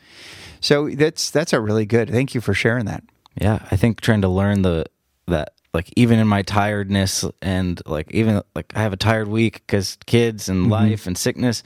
So 0.60 0.88
that's 0.88 1.30
that's 1.30 1.52
a 1.52 1.60
really 1.60 1.84
good. 1.86 2.10
Thank 2.10 2.34
you 2.34 2.40
for 2.40 2.54
sharing 2.54 2.86
that. 2.86 3.04
Yeah, 3.40 3.66
I 3.70 3.76
think 3.76 4.00
trying 4.00 4.22
to 4.22 4.28
learn 4.28 4.62
the 4.62 4.86
that 5.26 5.52
like 5.74 5.92
even 5.96 6.18
in 6.18 6.26
my 6.26 6.42
tiredness 6.42 7.24
and 7.42 7.80
like 7.86 8.10
even 8.12 8.42
like 8.54 8.72
I 8.74 8.82
have 8.82 8.92
a 8.92 8.96
tired 8.96 9.28
week 9.28 9.62
because 9.66 9.98
kids 10.06 10.48
and 10.48 10.62
mm-hmm. 10.62 10.72
life 10.72 11.06
and 11.06 11.16
sickness, 11.16 11.62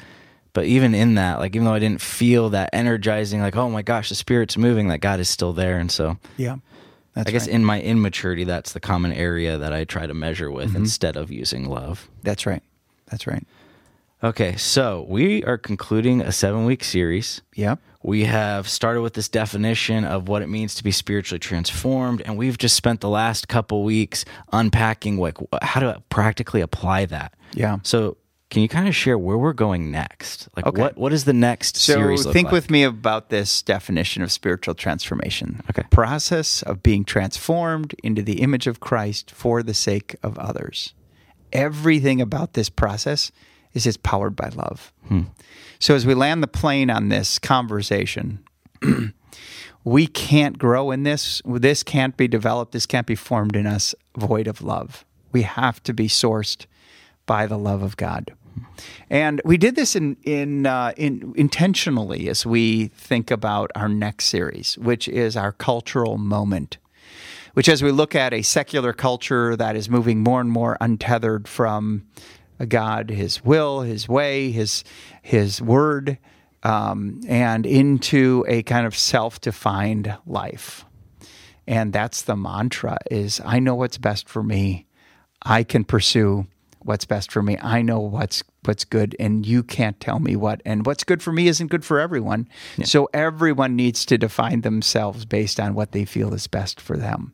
but 0.53 0.65
even 0.65 0.95
in 0.95 1.15
that, 1.15 1.39
like 1.39 1.55
even 1.55 1.65
though 1.65 1.75
I 1.75 1.79
didn't 1.79 2.01
feel 2.01 2.51
that 2.51 2.71
energizing, 2.73 3.41
like 3.41 3.57
oh 3.57 3.71
my 3.71 3.83
gosh, 3.83 4.09
the 4.09 4.15
spirit's 4.15 4.57
moving, 4.57 4.89
that 4.89 4.99
God 4.99 5.21
is 5.21 5.29
still 5.29 5.53
there, 5.53 5.79
and 5.79 5.91
so 5.91 6.19
Yeah. 6.37 6.57
That's 7.15 7.29
I 7.29 7.33
guess 7.33 7.47
right. 7.47 7.55
in 7.57 7.65
my 7.65 7.81
immaturity, 7.81 8.45
that's 8.45 8.73
the 8.73 8.79
common 8.79 9.13
area 9.13 9.59
that 9.59 9.73
I 9.73 9.83
try 9.83 10.07
to 10.07 10.15
measure 10.15 10.49
with 10.49 10.69
mm-hmm. 10.69 10.77
instead 10.77 11.17
of 11.17 11.33
using 11.33 11.69
love. 11.69 12.09
that's 12.23 12.47
right. 12.47 12.63
That's 13.11 13.27
right. 13.27 13.45
Okay, 14.23 14.57
so 14.57 15.07
we 15.09 15.43
are 15.45 15.57
concluding 15.57 16.21
a 16.21 16.33
seven 16.33 16.67
week 16.67 16.85
series. 16.85 17.41
Yeah. 17.55 17.77
We 18.03 18.25
have 18.25 18.69
started 18.69 19.03
with 19.03 19.15
this 19.15 19.29
definition 19.29 20.05
of 20.05 20.29
what 20.29 20.43
it 20.43 20.49
means 20.49 20.75
to 20.77 20.85
be 20.85 20.91
spiritually 20.91 21.39
transformed, 21.39 22.23
and 22.25 22.37
we've 22.37 22.57
just 22.59 22.77
spent 22.77 23.01
the 23.01 23.09
last 23.09 23.49
couple 23.49 23.83
weeks 23.83 24.25
unpacking 24.53 25.19
like 25.19 25.37
how 25.63 25.81
to 25.81 26.03
practically 26.11 26.61
apply 26.61 27.07
that. 27.07 27.35
Yeah. 27.53 27.79
So, 27.83 28.17
can 28.51 28.63
you 28.63 28.69
kind 28.69 28.89
of 28.89 28.97
share 28.97 29.17
where 29.17 29.39
we're 29.39 29.53
going 29.53 29.91
next? 29.91 30.49
Like, 30.57 30.67
Okay. 30.67 30.81
what 30.81 30.97
what 30.99 31.13
is 31.13 31.25
the 31.25 31.33
next 31.35 31.77
So 31.77 31.95
series? 31.95 32.25
think 32.25 32.47
like? 32.47 32.53
with 32.53 32.71
me 32.71 32.83
about 32.85 33.29
this 33.31 33.63
definition 33.63 34.23
of 34.23 34.33
spiritual 34.33 34.75
transformation. 34.75 35.63
Okay. 35.71 35.87
Process 35.91 36.63
of 36.63 36.83
being 36.83 37.05
transformed 37.05 37.95
into 38.03 38.23
the 38.23 38.41
image 38.43 38.67
of 38.67 38.81
Christ 38.81 39.31
for 39.31 39.63
the 39.63 39.75
sake 39.75 40.17
of 40.23 40.39
others. 40.39 40.95
Everything 41.53 42.21
about 42.21 42.53
this 42.55 42.69
process 42.71 43.31
is 43.75 43.87
it's 43.87 43.97
powered 43.97 44.37
by 44.37 44.49
love. 44.49 44.93
So 45.79 45.95
as 45.95 46.05
we 46.05 46.15
land 46.15 46.43
the 46.43 46.49
plane 46.49 46.91
on 46.91 47.09
this 47.09 47.39
conversation, 47.39 48.45
we 49.85 50.07
can't 50.07 50.59
grow 50.59 50.91
in 50.91 51.05
this. 51.05 51.41
This 51.45 51.83
can't 51.83 52.17
be 52.17 52.29
developed. 52.29 52.73
This 52.73 52.87
can't 52.87 53.07
be 53.07 53.15
formed 53.15 53.57
in 53.57 53.67
us 53.67 53.95
void 54.17 54.47
of 54.47 54.63
love. 54.63 55.05
We 55.33 55.43
have 55.43 55.83
to 55.85 55.95
be 55.95 56.07
sourced 56.07 56.67
by 57.27 57.47
the 57.47 57.59
love 57.59 57.83
of 57.83 57.97
God. 57.97 58.35
And 59.09 59.41
we 59.45 59.57
did 59.57 59.77
this 59.77 59.97
in 59.97 60.17
in, 60.23 60.67
uh, 60.67 60.93
in 60.97 61.33
intentionally 61.37 62.29
as 62.29 62.45
we 62.45 62.89
think 62.89 63.31
about 63.31 63.71
our 63.75 63.89
next 63.89 64.27
series, 64.27 64.77
which 64.79 65.09
is 65.09 65.37
our 65.37 65.53
cultural 65.53 66.19
moment. 66.19 66.79
Which, 67.55 67.69
as 67.69 67.83
we 67.83 67.91
look 67.91 68.15
at 68.15 68.33
a 68.33 68.43
secular 68.43 68.93
culture 68.93 69.57
that 69.57 69.75
is 69.75 69.89
moving 69.89 70.23
more 70.23 70.41
and 70.41 70.51
more 70.51 70.77
untethered 70.81 71.49
from 71.49 72.05
God, 72.67 73.11
His 73.11 73.45
will, 73.45 73.81
His 73.81 74.09
way, 74.09 74.51
His 74.51 74.85
His 75.23 75.61
word, 75.61 76.19
um, 76.63 77.21
and 77.29 77.67
into 77.67 78.45
a 78.49 78.63
kind 78.63 78.87
of 78.87 78.97
self-defined 78.97 80.17
life. 80.27 80.85
And 81.67 81.93
that's 81.93 82.23
the 82.23 82.37
mantra: 82.37 82.99
is 83.11 83.41
I 83.45 83.59
know 83.59 83.75
what's 83.75 83.99
best 83.99 84.29
for 84.29 84.43
me. 84.43 84.87
I 85.43 85.65
can 85.65 85.85
pursue 85.85 86.47
what's 86.81 87.05
best 87.05 87.31
for 87.31 87.43
me. 87.43 87.59
I 87.61 87.83
know 87.83 88.01
what's 88.01 88.43
what's 88.65 88.85
good 88.85 89.17
and 89.19 89.47
you 89.47 89.63
can't 89.63 89.99
tell 90.01 90.19
me 90.19 90.37
what 90.37 90.61
and 90.65 90.85
what's 90.85 91.05
good 91.05 91.23
for 91.23 91.33
me 91.33 91.49
isn't 91.49 91.69
good 91.69 91.85
for 91.85 91.99
everyone. 91.99 92.49
So 92.85 93.09
everyone 93.15 93.75
needs 93.75 94.05
to 94.07 94.19
define 94.19 94.61
themselves 94.61 95.25
based 95.25 95.59
on 95.59 95.75
what 95.75 95.93
they 95.93 96.05
feel 96.05 96.35
is 96.35 96.47
best 96.47 96.81
for 96.81 96.97
them. 96.97 97.33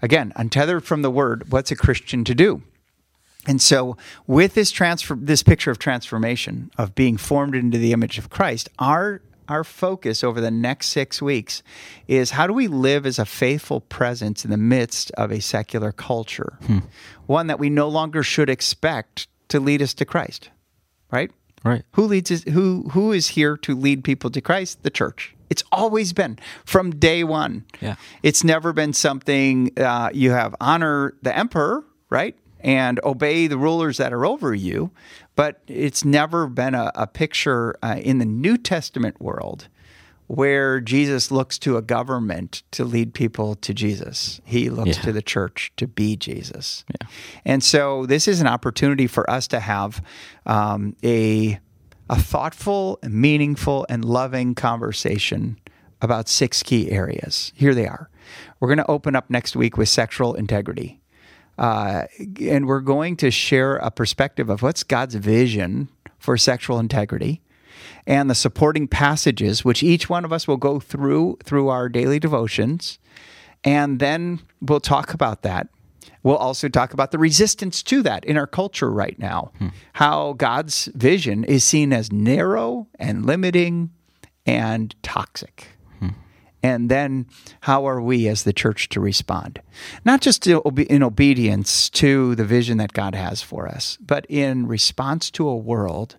Again, 0.00 0.32
untethered 0.36 0.84
from 0.84 1.02
the 1.02 1.10
word, 1.10 1.50
what's 1.50 1.70
a 1.70 1.76
Christian 1.76 2.24
to 2.24 2.34
do? 2.34 2.62
And 3.46 3.60
so, 3.60 3.96
with 4.26 4.54
this 4.54 4.70
transfer, 4.70 5.14
this 5.14 5.42
picture 5.42 5.70
of 5.70 5.78
transformation 5.78 6.70
of 6.78 6.94
being 6.94 7.16
formed 7.16 7.54
into 7.54 7.78
the 7.78 7.92
image 7.92 8.18
of 8.18 8.30
Christ, 8.30 8.68
our 8.78 9.20
our 9.48 9.64
focus 9.64 10.24
over 10.24 10.40
the 10.40 10.50
next 10.50 10.86
six 10.86 11.20
weeks 11.20 11.62
is 12.08 12.30
how 12.30 12.46
do 12.46 12.52
we 12.52 12.66
live 12.66 13.04
as 13.04 13.18
a 13.18 13.26
faithful 13.26 13.80
presence 13.80 14.44
in 14.44 14.50
the 14.50 14.56
midst 14.56 15.10
of 15.12 15.30
a 15.30 15.40
secular 15.40 15.92
culture, 15.92 16.58
one 17.26 17.46
that 17.48 17.58
we 17.58 17.68
no 17.68 17.88
longer 17.88 18.22
should 18.22 18.48
expect 18.48 19.28
to 19.48 19.60
lead 19.60 19.82
us 19.82 19.92
to 19.94 20.04
Christ, 20.04 20.48
right? 21.10 21.30
Right. 21.62 21.82
Who 21.92 22.04
leads 22.04 22.30
us, 22.30 22.42
who 22.44 22.88
who 22.90 23.12
is 23.12 23.28
here 23.28 23.56
to 23.58 23.74
lead 23.74 24.04
people 24.04 24.30
to 24.30 24.40
Christ? 24.40 24.82
The 24.82 24.90
church. 24.90 25.34
It's 25.50 25.64
always 25.72 26.12
been 26.12 26.38
from 26.64 26.96
day 26.96 27.24
one. 27.24 27.64
Yeah. 27.80 27.96
It's 28.22 28.44
never 28.44 28.72
been 28.72 28.92
something 28.92 29.70
uh, 29.78 30.10
you 30.12 30.30
have 30.30 30.54
honor 30.60 31.14
the 31.22 31.36
emperor, 31.36 31.84
right? 32.10 32.36
And 32.64 32.98
obey 33.04 33.46
the 33.46 33.58
rulers 33.58 33.98
that 33.98 34.12
are 34.12 34.24
over 34.26 34.54
you. 34.54 34.90
But 35.36 35.60
it's 35.68 36.02
never 36.04 36.46
been 36.48 36.74
a, 36.74 36.90
a 36.94 37.06
picture 37.06 37.76
uh, 37.82 38.00
in 38.02 38.18
the 38.18 38.24
New 38.24 38.56
Testament 38.56 39.20
world 39.20 39.68
where 40.26 40.80
Jesus 40.80 41.30
looks 41.30 41.58
to 41.58 41.76
a 41.76 41.82
government 41.82 42.62
to 42.70 42.82
lead 42.82 43.12
people 43.12 43.54
to 43.56 43.74
Jesus. 43.74 44.40
He 44.44 44.70
looks 44.70 44.96
Yeah. 44.96 45.02
to 45.02 45.12
the 45.12 45.20
church 45.20 45.70
to 45.76 45.86
be 45.86 46.16
Jesus. 46.16 46.86
And 47.44 47.62
so 47.62 48.06
this 48.06 48.26
is 48.26 48.40
an 48.40 48.46
opportunity 48.46 49.06
for 49.06 49.28
us 49.30 49.46
to 49.48 49.60
have 49.60 50.02
um, 50.46 50.96
a 51.04 51.60
a 52.10 52.16
thoughtful, 52.20 52.98
meaningful, 53.02 53.86
and 53.88 54.04
loving 54.04 54.54
conversation 54.54 55.58
about 56.02 56.28
six 56.28 56.62
key 56.62 56.90
areas. 56.90 57.50
Here 57.54 57.74
they 57.74 57.86
are. 57.86 58.10
We're 58.60 58.68
going 58.68 58.78
to 58.78 58.90
open 58.90 59.16
up 59.16 59.30
next 59.30 59.56
week 59.56 59.76
with 59.78 59.88
sexual 59.88 60.34
integrity. 60.34 61.00
Uh, 61.58 62.04
and 62.40 62.66
we're 62.66 62.80
going 62.80 63.16
to 63.16 63.30
share 63.30 63.76
a 63.76 63.90
perspective 63.90 64.50
of 64.50 64.62
what's 64.62 64.82
God's 64.82 65.14
vision 65.14 65.88
for 66.18 66.36
sexual 66.36 66.78
integrity 66.78 67.42
and 68.06 68.28
the 68.28 68.34
supporting 68.34 68.88
passages, 68.88 69.64
which 69.64 69.82
each 69.82 70.08
one 70.08 70.24
of 70.24 70.32
us 70.32 70.48
will 70.48 70.56
go 70.56 70.80
through 70.80 71.38
through 71.44 71.68
our 71.68 71.88
daily 71.88 72.18
devotions. 72.18 72.98
And 73.62 73.98
then 73.98 74.40
we'll 74.60 74.80
talk 74.80 75.14
about 75.14 75.42
that. 75.42 75.68
We'll 76.22 76.36
also 76.36 76.68
talk 76.68 76.92
about 76.94 77.10
the 77.10 77.18
resistance 77.18 77.82
to 77.84 78.02
that 78.02 78.24
in 78.24 78.36
our 78.36 78.46
culture 78.46 78.90
right 78.90 79.18
now. 79.18 79.52
How 79.94 80.32
God's 80.32 80.86
vision 80.94 81.44
is 81.44 81.64
seen 81.64 81.92
as 81.92 82.10
narrow 82.10 82.88
and 82.98 83.26
limiting 83.26 83.90
and 84.46 84.94
toxic. 85.02 85.68
And 86.64 86.90
then 86.90 87.26
how 87.60 87.86
are 87.86 88.00
we 88.00 88.26
as 88.26 88.44
the 88.44 88.54
church 88.54 88.88
to 88.88 88.98
respond? 88.98 89.60
Not 90.02 90.22
just 90.22 90.46
in 90.46 91.02
obedience 91.02 91.90
to 91.90 92.34
the 92.36 92.44
vision 92.46 92.78
that 92.78 92.94
God 92.94 93.14
has 93.14 93.42
for 93.42 93.68
us, 93.68 93.98
but 94.00 94.24
in 94.30 94.66
response 94.66 95.30
to 95.32 95.46
a 95.46 95.54
world 95.54 96.16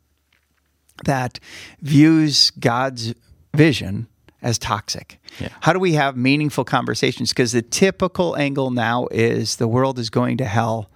that 1.03 1.39
views 1.81 2.51
God's 2.51 3.15
vision 3.55 4.05
as 4.43 4.59
toxic. 4.59 5.19
Yeah. 5.39 5.49
How 5.61 5.73
do 5.73 5.79
we 5.79 5.93
have 5.93 6.15
meaningful 6.15 6.63
conversations? 6.63 7.31
Because 7.31 7.51
the 7.51 7.63
typical 7.63 8.37
angle 8.37 8.69
now 8.69 9.07
is 9.09 9.55
the 9.55 9.67
world 9.67 9.97
is 9.97 10.11
going 10.11 10.37
to 10.37 10.45
hell. 10.45 10.91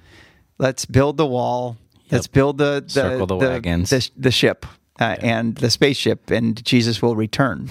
Let's 0.59 0.85
build 0.85 1.17
the 1.17 1.25
wall. 1.25 1.75
Let's 2.11 2.27
build 2.27 2.59
the, 2.59 2.83
the 2.85 2.89
Circle 2.91 3.25
the 3.25 3.37
wagons. 3.37 3.89
the, 3.89 4.09
the 4.15 4.31
ship 4.31 4.67
uh, 4.99 5.15
and 5.21 5.55
the 5.55 5.69
spaceship, 5.69 6.29
and 6.29 6.63
Jesus 6.65 7.01
will 7.01 7.15
return. 7.15 7.69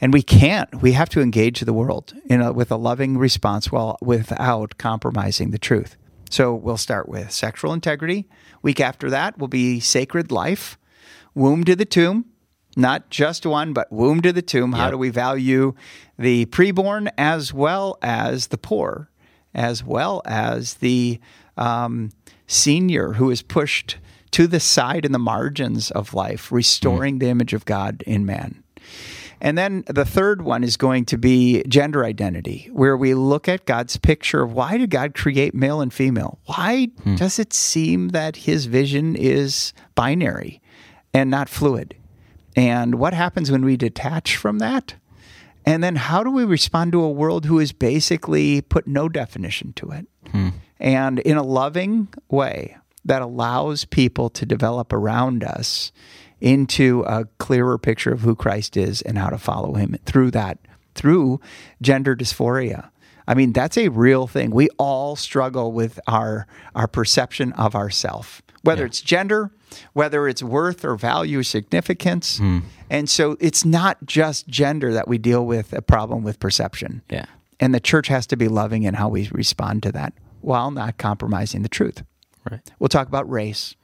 And 0.00 0.12
we 0.12 0.22
can't. 0.22 0.82
We 0.82 0.92
have 0.92 1.08
to 1.10 1.20
engage 1.20 1.60
the 1.60 1.72
world 1.72 2.14
in 2.26 2.40
a, 2.40 2.52
with 2.52 2.72
a 2.72 2.76
loving 2.76 3.16
response 3.16 3.70
while 3.70 3.96
without 4.00 4.76
compromising 4.78 5.50
the 5.50 5.58
truth. 5.58 5.96
So 6.30 6.54
we'll 6.54 6.76
start 6.76 7.08
with 7.08 7.30
sexual 7.30 7.72
integrity. 7.72 8.28
Week 8.60 8.80
after 8.80 9.08
that 9.10 9.38
will 9.38 9.48
be 9.48 9.80
sacred 9.80 10.30
life, 10.30 10.78
womb 11.34 11.64
to 11.64 11.76
the 11.76 11.86
tomb, 11.86 12.26
not 12.76 13.08
just 13.08 13.46
one, 13.46 13.72
but 13.72 13.90
womb 13.90 14.20
to 14.22 14.32
the 14.32 14.42
tomb. 14.42 14.72
How 14.72 14.90
do 14.90 14.98
we 14.98 15.10
value 15.10 15.74
the 16.18 16.46
preborn 16.46 17.08
as 17.16 17.52
well 17.52 17.98
as 18.02 18.48
the 18.48 18.58
poor, 18.58 19.10
as 19.54 19.82
well 19.82 20.22
as 20.24 20.74
the 20.74 21.18
um, 21.56 22.10
senior 22.46 23.14
who 23.14 23.30
is 23.30 23.42
pushed 23.42 23.98
to 24.32 24.46
the 24.46 24.60
side 24.60 25.04
in 25.04 25.12
the 25.12 25.18
margins 25.18 25.90
of 25.90 26.14
life, 26.14 26.50
restoring 26.52 27.16
mm. 27.16 27.20
the 27.20 27.28
image 27.28 27.52
of 27.52 27.64
God 27.64 28.02
in 28.06 28.26
man? 28.26 28.62
And 29.40 29.56
then 29.56 29.84
the 29.86 30.04
third 30.04 30.42
one 30.42 30.64
is 30.64 30.76
going 30.76 31.04
to 31.06 31.18
be 31.18 31.62
gender 31.68 32.04
identity, 32.04 32.68
where 32.72 32.96
we 32.96 33.14
look 33.14 33.48
at 33.48 33.66
God's 33.66 33.96
picture 33.96 34.42
of 34.42 34.52
why 34.52 34.76
did 34.76 34.90
God 34.90 35.14
create 35.14 35.54
male 35.54 35.80
and 35.80 35.92
female? 35.92 36.38
Why 36.46 36.86
hmm. 37.02 37.14
does 37.14 37.38
it 37.38 37.52
seem 37.52 38.08
that 38.08 38.36
his 38.36 38.66
vision 38.66 39.14
is 39.14 39.72
binary 39.94 40.60
and 41.14 41.30
not 41.30 41.48
fluid? 41.48 41.94
And 42.56 42.96
what 42.96 43.14
happens 43.14 43.50
when 43.50 43.64
we 43.64 43.76
detach 43.76 44.36
from 44.36 44.58
that? 44.58 44.94
And 45.64 45.84
then 45.84 45.96
how 45.96 46.24
do 46.24 46.30
we 46.30 46.44
respond 46.44 46.92
to 46.92 47.02
a 47.02 47.10
world 47.10 47.44
who 47.44 47.58
has 47.58 47.72
basically 47.72 48.62
put 48.62 48.88
no 48.88 49.08
definition 49.08 49.72
to 49.74 49.90
it? 49.90 50.06
Hmm. 50.32 50.48
And 50.80 51.20
in 51.20 51.36
a 51.36 51.42
loving 51.42 52.08
way 52.28 52.76
that 53.08 53.22
allows 53.22 53.84
people 53.84 54.30
to 54.30 54.46
develop 54.46 54.92
around 54.92 55.42
us 55.42 55.92
into 56.40 57.02
a 57.06 57.24
clearer 57.38 57.78
picture 57.78 58.12
of 58.12 58.20
who 58.20 58.36
Christ 58.36 58.76
is 58.76 59.02
and 59.02 59.18
how 59.18 59.30
to 59.30 59.38
follow 59.38 59.74
him 59.74 59.96
through 60.04 60.30
that, 60.32 60.58
through 60.94 61.40
gender 61.82 62.14
dysphoria. 62.14 62.90
I 63.26 63.34
mean, 63.34 63.52
that's 63.52 63.76
a 63.76 63.88
real 63.88 64.26
thing. 64.26 64.50
We 64.50 64.68
all 64.78 65.16
struggle 65.16 65.72
with 65.72 65.98
our 66.06 66.46
our 66.74 66.86
perception 66.86 67.52
of 67.52 67.74
ourself, 67.74 68.40
whether 68.62 68.86
it's 68.86 69.00
gender, 69.00 69.50
whether 69.92 70.28
it's 70.28 70.42
worth 70.42 70.84
or 70.84 70.96
value, 70.96 71.42
significance. 71.42 72.38
Hmm. 72.38 72.60
And 72.88 73.10
so 73.10 73.36
it's 73.40 73.64
not 73.64 73.98
just 74.06 74.48
gender 74.48 74.94
that 74.94 75.08
we 75.08 75.18
deal 75.18 75.44
with 75.44 75.72
a 75.72 75.82
problem 75.82 76.22
with 76.22 76.40
perception. 76.40 77.02
Yeah. 77.10 77.26
And 77.60 77.74
the 77.74 77.80
church 77.80 78.08
has 78.08 78.26
to 78.28 78.36
be 78.36 78.48
loving 78.48 78.84
in 78.84 78.94
how 78.94 79.08
we 79.08 79.28
respond 79.32 79.82
to 79.82 79.92
that 79.92 80.14
while 80.40 80.70
not 80.70 80.96
compromising 80.96 81.62
the 81.62 81.68
truth. 81.68 82.02
Right. 82.50 82.60
We'll 82.78 82.88
talk 82.88 83.08
about 83.08 83.28
race. 83.30 83.74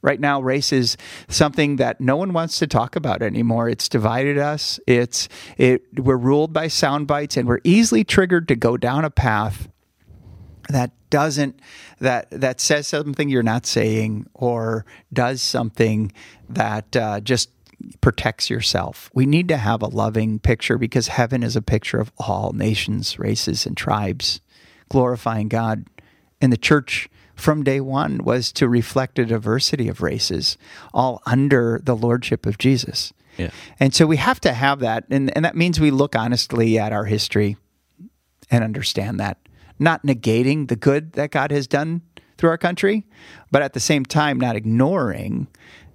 Right 0.00 0.18
now, 0.18 0.40
race 0.40 0.72
is 0.72 0.96
something 1.28 1.76
that 1.76 2.00
no 2.00 2.16
one 2.16 2.32
wants 2.32 2.58
to 2.58 2.66
talk 2.66 2.96
about 2.96 3.22
anymore. 3.22 3.68
It's 3.68 3.88
divided 3.88 4.36
us. 4.36 4.80
It's 4.86 5.28
it. 5.56 5.82
We're 5.96 6.16
ruled 6.16 6.52
by 6.52 6.66
sound 6.66 7.06
bites, 7.06 7.36
and 7.36 7.46
we're 7.46 7.60
easily 7.62 8.02
triggered 8.02 8.48
to 8.48 8.56
go 8.56 8.76
down 8.76 9.04
a 9.04 9.10
path 9.10 9.68
that 10.68 10.90
doesn't 11.10 11.60
that 12.00 12.28
that 12.30 12.60
says 12.60 12.88
something 12.88 13.28
you're 13.28 13.42
not 13.42 13.66
saying 13.66 14.26
or 14.34 14.84
does 15.12 15.40
something 15.40 16.12
that 16.48 16.96
uh, 16.96 17.20
just 17.20 17.50
protects 18.00 18.48
yourself. 18.48 19.10
We 19.14 19.26
need 19.26 19.48
to 19.48 19.56
have 19.56 19.82
a 19.82 19.86
loving 19.86 20.38
picture 20.38 20.78
because 20.78 21.08
heaven 21.08 21.42
is 21.42 21.56
a 21.56 21.62
picture 21.62 21.98
of 21.98 22.12
all 22.18 22.52
nations, 22.52 23.18
races, 23.18 23.66
and 23.66 23.76
tribes, 23.76 24.40
glorifying 24.88 25.48
God. 25.48 25.86
And 26.40 26.52
the 26.52 26.56
church 26.56 27.08
from 27.42 27.64
day 27.64 27.80
one 27.80 28.22
was 28.22 28.52
to 28.52 28.68
reflect 28.68 29.18
a 29.18 29.26
diversity 29.26 29.88
of 29.88 30.00
races, 30.00 30.56
all 30.94 31.20
under 31.26 31.80
the 31.82 31.96
lordship 31.96 32.46
of 32.46 32.56
Jesus. 32.56 33.12
Yeah. 33.36 33.50
And 33.80 33.92
so 33.92 34.06
we 34.06 34.16
have 34.18 34.40
to 34.42 34.52
have 34.52 34.78
that. 34.78 35.04
And, 35.10 35.34
and 35.34 35.44
that 35.44 35.56
means 35.56 35.80
we 35.80 35.90
look 35.90 36.14
honestly 36.14 36.78
at 36.78 36.92
our 36.92 37.04
history 37.04 37.56
and 38.48 38.62
understand 38.62 39.18
that. 39.18 39.38
Not 39.80 40.04
negating 40.04 40.68
the 40.68 40.76
good 40.76 41.14
that 41.14 41.32
God 41.32 41.50
has 41.50 41.66
done 41.66 42.02
through 42.38 42.50
our 42.50 42.58
country, 42.58 43.06
but 43.50 43.62
at 43.62 43.72
the 43.72 43.80
same 43.80 44.04
time, 44.04 44.38
not 44.38 44.54
ignoring 44.54 45.48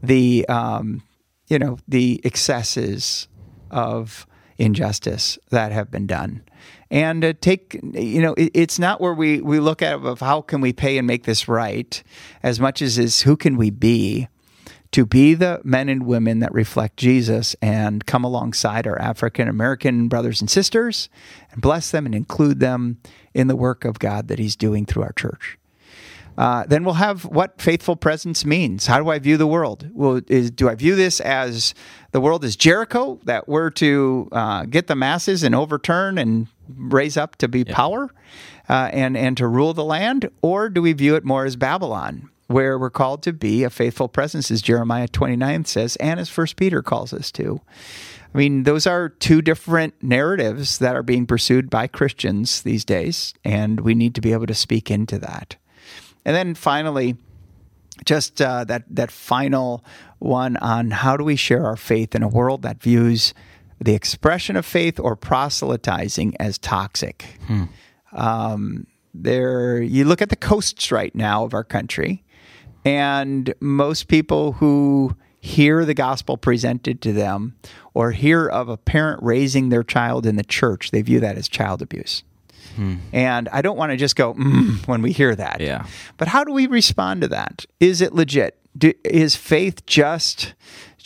the, 0.04 0.46
um, 0.50 1.02
you 1.48 1.60
know, 1.60 1.78
the 1.88 2.20
excesses 2.26 3.30
of 3.72 4.28
injustice 4.58 5.40
that 5.52 5.72
have 5.72 5.90
been 5.90 6.08
done. 6.08 6.42
And 6.90 7.24
uh, 7.24 7.34
take, 7.42 7.80
you 7.94 8.22
know, 8.22 8.34
it, 8.34 8.52
it's 8.54 8.80
not 8.80 9.02
where 9.02 9.14
we, 9.14 9.42
we 9.42 9.60
look 9.60 9.82
at 9.82 9.94
of 9.94 10.20
how 10.20 10.42
can 10.42 10.62
we 10.62 10.74
pay 10.74 10.98
and 10.98 11.06
make 11.06 11.24
this 11.24 11.48
right 11.48 12.02
as 12.44 12.60
much 12.60 12.82
as 12.82 12.98
is 12.98 13.22
who 13.22 13.36
can 13.36 13.58
we 13.58 13.70
be 13.70 14.28
to 14.92 15.06
be 15.06 15.34
the 15.34 15.60
men 15.64 15.90
and 15.90 16.06
women 16.06 16.40
that 16.40 16.54
reflect 16.54 16.98
Jesus 16.98 17.56
and 17.62 18.06
come 18.06 18.24
alongside 18.24 18.88
our 18.88 19.00
African 19.00 19.48
American 19.48 20.08
brothers 20.08 20.40
and 20.42 20.50
sisters 20.50 21.10
and 21.52 21.62
bless 21.62 21.92
them 21.92 22.06
and 22.06 22.16
include 22.16 22.60
them 22.60 23.00
in 23.34 23.48
the 23.48 23.56
work 23.56 23.86
of 23.86 24.00
God 24.00 24.28
that 24.30 24.40
He's 24.40 24.56
doing 24.56 24.86
through 24.86 25.04
our 25.04 25.12
church. 25.12 25.58
Uh, 26.38 26.66
then 26.68 26.84
we'll 26.84 26.96
have 26.96 27.26
what 27.26 27.60
faithful 27.60 27.96
presence 27.96 28.46
means. 28.46 28.86
How 28.86 29.00
do 29.00 29.10
I 29.10 29.18
view 29.18 29.38
the 29.38 29.48
world? 29.48 29.90
Well, 29.94 30.22
is, 30.28 30.52
do 30.52 30.70
I 30.70 30.76
view 30.76 30.96
this 30.96 31.20
as 31.20 31.74
the 32.12 32.22
world 32.22 32.44
is 32.46 32.56
Jericho 32.56 33.20
that 33.24 33.48
we're 33.48 33.72
to 33.72 34.30
uh, 34.32 34.66
get 34.66 34.88
the 34.88 34.96
masses 34.96 35.42
and 35.44 35.56
overturn 35.56 36.18
and 36.18 36.48
raise 36.70 37.18
up 37.18 37.38
to 37.38 37.48
be 37.48 37.64
power 37.64 38.12
uh, 38.70 38.90
and 38.92 39.18
and 39.18 39.38
to 39.38 39.48
rule 39.48 39.74
the 39.74 39.84
land, 39.84 40.30
or 40.42 40.70
do 40.70 40.82
we 40.82 40.94
view 40.94 41.16
it 41.16 41.24
more 41.24 41.46
as 41.46 41.56
Babylon, 41.56 42.30
where 42.48 42.78
we're 42.78 42.90
called 42.90 43.24
to 43.24 43.34
be 43.34 43.64
a 43.64 43.70
faithful 43.70 44.08
presence, 44.08 44.52
as 44.52 44.62
Jeremiah 44.62 45.08
29 45.08 45.66
says, 45.66 45.96
and 45.98 46.20
as 46.20 46.30
First 46.30 46.56
Peter 46.56 46.84
calls 46.84 47.14
us 47.14 47.32
to? 47.34 47.62
I 48.34 48.38
mean, 48.38 48.64
those 48.64 48.86
are 48.86 49.10
two 49.10 49.42
different 49.42 49.96
narratives 50.04 50.80
that 50.80 50.96
are 50.96 51.04
being 51.04 51.26
pursued 51.26 51.70
by 51.70 51.88
Christians 51.88 52.62
these 52.62 52.84
days, 52.86 53.34
and 53.44 53.80
we 53.80 53.96
need 53.96 54.14
to 54.16 54.22
be 54.22 54.34
able 54.34 54.48
to 54.48 54.54
speak 54.54 54.92
into 54.92 55.18
that. 55.20 55.56
And 56.28 56.36
then 56.36 56.56
finally, 56.56 57.16
just 58.04 58.42
uh, 58.42 58.66
that 58.66 58.84
that 58.90 59.12
final 59.12 59.84
one 60.20 60.58
on 60.58 60.92
how 60.92 61.16
do 61.16 61.24
we 61.24 61.38
share 61.38 61.66
our 61.66 61.78
faith 61.78 62.14
in 62.16 62.22
a 62.22 62.28
world 62.28 62.64
that 62.64 62.84
views 62.84 63.34
the 63.80 63.94
expression 63.94 64.58
of 64.58 64.66
faith 64.66 65.00
or 65.00 65.16
proselytizing 65.16 66.36
as 66.38 66.58
toxic. 66.58 67.26
Um, 68.12 68.88
there, 69.14 69.82
you 69.82 70.04
look 70.04 70.22
at 70.22 70.30
the 70.30 70.36
coasts 70.36 70.92
right 70.92 71.16
now 71.16 71.46
of 71.46 71.54
our 71.54 71.64
country, 71.64 72.26
and 72.84 73.54
most 73.62 74.10
people 74.10 74.52
who 74.54 75.16
hear 75.40 75.86
the 75.86 75.94
gospel 75.94 76.36
presented 76.36 77.02
to 77.04 77.14
them 77.14 77.56
or 77.94 78.12
hear 78.12 78.48
of 78.48 78.68
a 78.68 78.76
parent 78.76 79.24
raising 79.24 79.70
their 79.70 79.84
child 79.84 80.26
in 80.26 80.36
the 80.36 80.44
church, 80.44 80.92
they 80.92 81.02
view 81.02 81.22
that 81.22 81.38
as 81.38 81.48
child 81.48 81.82
abuse. 81.82 82.24
And 83.12 83.50
I 83.50 83.62
don't 83.62 83.78
want 83.78 83.92
to 83.92 83.98
just 83.98 84.16
go 84.16 84.34
mm, 84.34 84.86
when 84.88 85.02
we 85.02 85.12
hear 85.12 85.36
that. 85.36 85.62
Yeah. 85.62 85.88
But 86.18 86.28
how 86.28 86.44
do 86.44 86.52
we 86.52 86.68
respond 86.68 87.22
to 87.22 87.28
that? 87.30 87.66
Is 87.80 88.02
it 88.02 88.14
legit? 88.14 88.60
Do, 88.78 88.94
is 89.04 89.36
faith 89.36 89.86
just 89.86 90.54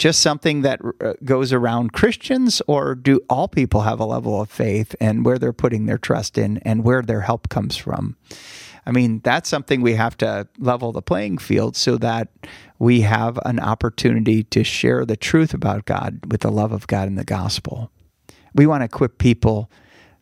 just 0.02 0.22
something 0.22 0.64
that 0.64 0.82
uh, 1.00 1.14
goes 1.24 1.54
around 1.54 1.94
Christians, 1.94 2.60
or 2.66 2.96
do 2.96 3.22
all 3.30 3.48
people 3.48 3.82
have 3.82 4.00
a 4.00 4.06
level 4.06 4.42
of 4.42 4.50
faith 4.50 4.96
and 5.00 5.24
where 5.24 5.38
they're 5.38 5.54
putting 5.54 5.86
their 5.86 6.00
trust 6.00 6.40
in 6.40 6.58
and 6.60 6.84
where 6.84 7.04
their 7.04 7.22
help 7.22 7.50
comes 7.50 7.78
from? 7.78 8.18
I 8.86 8.92
mean, 8.92 9.22
that's 9.24 9.48
something 9.48 9.82
we 9.82 9.94
have 9.94 10.18
to 10.18 10.48
level 10.58 10.92
the 10.92 11.04
playing 11.04 11.38
field 11.38 11.76
so 11.76 11.98
that 11.98 12.30
we 12.80 13.02
have 13.02 13.38
an 13.46 13.60
opportunity 13.60 14.44
to 14.46 14.64
share 14.64 15.06
the 15.06 15.16
truth 15.16 15.54
about 15.54 15.86
God 15.86 16.32
with 16.32 16.42
the 16.42 16.52
love 16.52 16.72
of 16.72 16.88
God 16.88 17.08
in 17.08 17.16
the 17.16 17.24
gospel. 17.24 17.92
We 18.56 18.66
want 18.66 18.82
to 18.82 18.86
equip 18.86 19.20
people, 19.20 19.70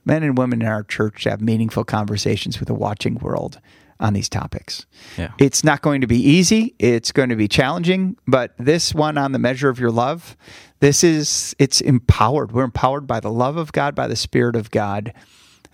men 0.05 0.23
and 0.23 0.38
women 0.38 0.62
in 0.62 0.67
our 0.67 0.83
church, 0.83 1.23
to 1.23 1.29
have 1.29 1.41
meaningful 1.41 1.83
conversations 1.83 2.59
with 2.59 2.69
a 2.69 2.73
watching 2.73 3.15
world 3.15 3.59
on 3.99 4.13
these 4.13 4.29
topics. 4.29 4.85
Yeah. 5.17 5.31
It's 5.38 5.63
not 5.63 5.81
going 5.81 6.01
to 6.01 6.07
be 6.07 6.19
easy. 6.19 6.73
It's 6.79 7.12
going 7.12 7.29
to 7.29 7.35
be 7.35 7.47
challenging, 7.47 8.15
but 8.27 8.53
this 8.57 8.93
one 8.93 9.17
on 9.17 9.33
the 9.33 9.39
measure 9.39 9.69
of 9.69 9.79
your 9.79 9.91
love, 9.91 10.38
this 10.79 11.03
is 11.03 11.55
it's 11.59 11.81
empowered. 11.81 12.53
We're 12.53 12.63
empowered 12.63 13.05
by 13.07 13.19
the 13.19 13.31
love 13.31 13.57
of 13.57 13.73
God, 13.73 13.95
by 13.95 14.07
the 14.07 14.15
spirit 14.15 14.55
of 14.55 14.71
God 14.71 15.13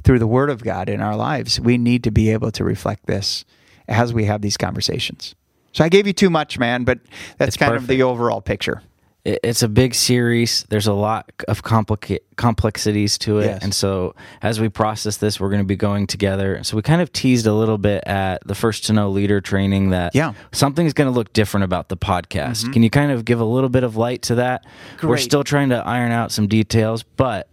through 0.03 0.19
the 0.19 0.27
word 0.27 0.49
of 0.49 0.63
God 0.63 0.89
in 0.89 1.01
our 1.01 1.15
lives. 1.15 1.59
We 1.59 1.77
need 1.77 2.03
to 2.03 2.11
be 2.11 2.31
able 2.31 2.51
to 2.51 2.63
reflect 2.63 3.05
this 3.05 3.45
as 3.87 4.13
we 4.13 4.25
have 4.25 4.41
these 4.41 4.57
conversations. 4.57 5.35
So 5.71 5.83
I 5.83 5.89
gave 5.89 6.07
you 6.07 6.13
too 6.13 6.29
much, 6.29 6.57
man, 6.57 6.83
but 6.83 6.99
that's 7.37 7.49
It's 7.49 7.57
kind 7.57 7.75
of 7.75 7.87
the 7.87 8.01
overall 8.01 8.41
picture. 8.41 8.81
It- 9.25 9.39
It's 9.43 9.63
a 9.63 9.67
big 9.67 9.95
series. 9.95 10.65
There's 10.69 10.87
a 10.87 10.93
lot 10.93 11.31
of 11.47 11.63
complica- 11.63 12.19
complexities 12.35 13.17
to 13.19 13.39
it. 13.39 13.45
Yes. 13.45 13.63
And 13.63 13.73
so 13.73 14.13
as 14.41 14.59
we 14.61 14.69
process 14.69 15.17
this, 15.17 15.39
we're 15.39 15.49
going 15.49 15.61
to 15.61 15.67
be 15.67 15.75
going 15.75 16.05
together. 16.07 16.59
So 16.63 16.75
we 16.77 16.83
kind 16.83 17.01
of 17.01 17.11
teased 17.11 17.47
a 17.47 17.53
little 17.53 17.77
bit 17.79 18.03
at 18.05 18.45
the 18.47 18.55
first 18.55 18.85
to 18.85 18.93
know 18.93 19.09
leader 19.09 19.41
training 19.41 19.89
that 19.89 20.13
Yeah. 20.15 20.29
Mm-hmm. 20.29 20.39
something's 20.51 20.93
going 20.93 21.11
to 21.11 21.15
look 21.17 21.33
different 21.33 21.63
about 21.63 21.89
the 21.89 21.97
podcast. 21.97 22.71
Can 22.71 22.83
you 22.83 22.89
kind 22.89 23.11
of 23.11 23.25
give 23.25 23.39
a 23.39 23.45
little 23.45 23.69
bit 23.69 23.83
of 23.83 23.95
light 23.97 24.21
to 24.23 24.35
that? 24.35 24.65
We're 25.01 25.17
still 25.17 25.43
trying 25.43 25.69
to 25.69 25.77
iron 25.77 26.11
out 26.11 26.31
some 26.31 26.47
details, 26.47 27.01
but 27.03 27.47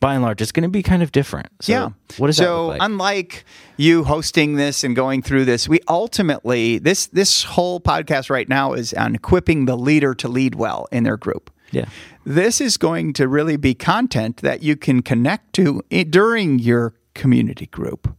by 0.00 0.14
and 0.14 0.22
large, 0.22 0.40
it's 0.42 0.52
going 0.52 0.62
to 0.62 0.68
be 0.68 0.82
kind 0.82 1.02
of 1.02 1.12
different. 1.12 1.48
So 1.60 1.72
yeah. 1.72 1.88
What 2.18 2.28
does 2.28 2.36
so 2.36 2.68
like? 2.68 2.82
unlike 2.82 3.44
you 3.76 4.04
hosting 4.04 4.56
this 4.56 4.84
and 4.84 4.94
going 4.94 5.22
through 5.22 5.44
this, 5.44 5.68
we 5.68 5.80
ultimately 5.88 6.78
this 6.78 7.06
this 7.06 7.42
whole 7.44 7.80
podcast 7.80 8.30
right 8.30 8.48
now 8.48 8.72
is 8.72 8.94
on 8.94 9.14
equipping 9.14 9.66
the 9.66 9.76
leader 9.76 10.14
to 10.14 10.28
lead 10.28 10.54
well 10.54 10.86
in 10.92 11.04
their 11.04 11.16
group. 11.16 11.50
yeah. 11.70 11.86
This 12.26 12.60
is 12.60 12.76
going 12.76 13.12
to 13.14 13.28
really 13.28 13.56
be 13.56 13.74
content 13.74 14.38
that 14.38 14.62
you 14.62 14.76
can 14.76 15.02
connect 15.02 15.52
to 15.54 15.82
during 16.08 16.58
your 16.58 16.94
community 17.14 17.66
group. 17.66 18.16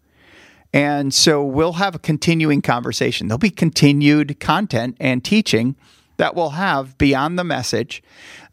And 0.73 1.13
so 1.13 1.43
we'll 1.43 1.73
have 1.73 1.95
a 1.95 1.99
continuing 1.99 2.61
conversation. 2.61 3.27
There'll 3.27 3.39
be 3.39 3.49
continued 3.49 4.39
content 4.39 4.97
and 4.99 5.23
teaching 5.23 5.75
that 6.17 6.35
we'll 6.35 6.51
have 6.51 6.97
beyond 6.97 7.39
the 7.39 7.43
message 7.43 8.03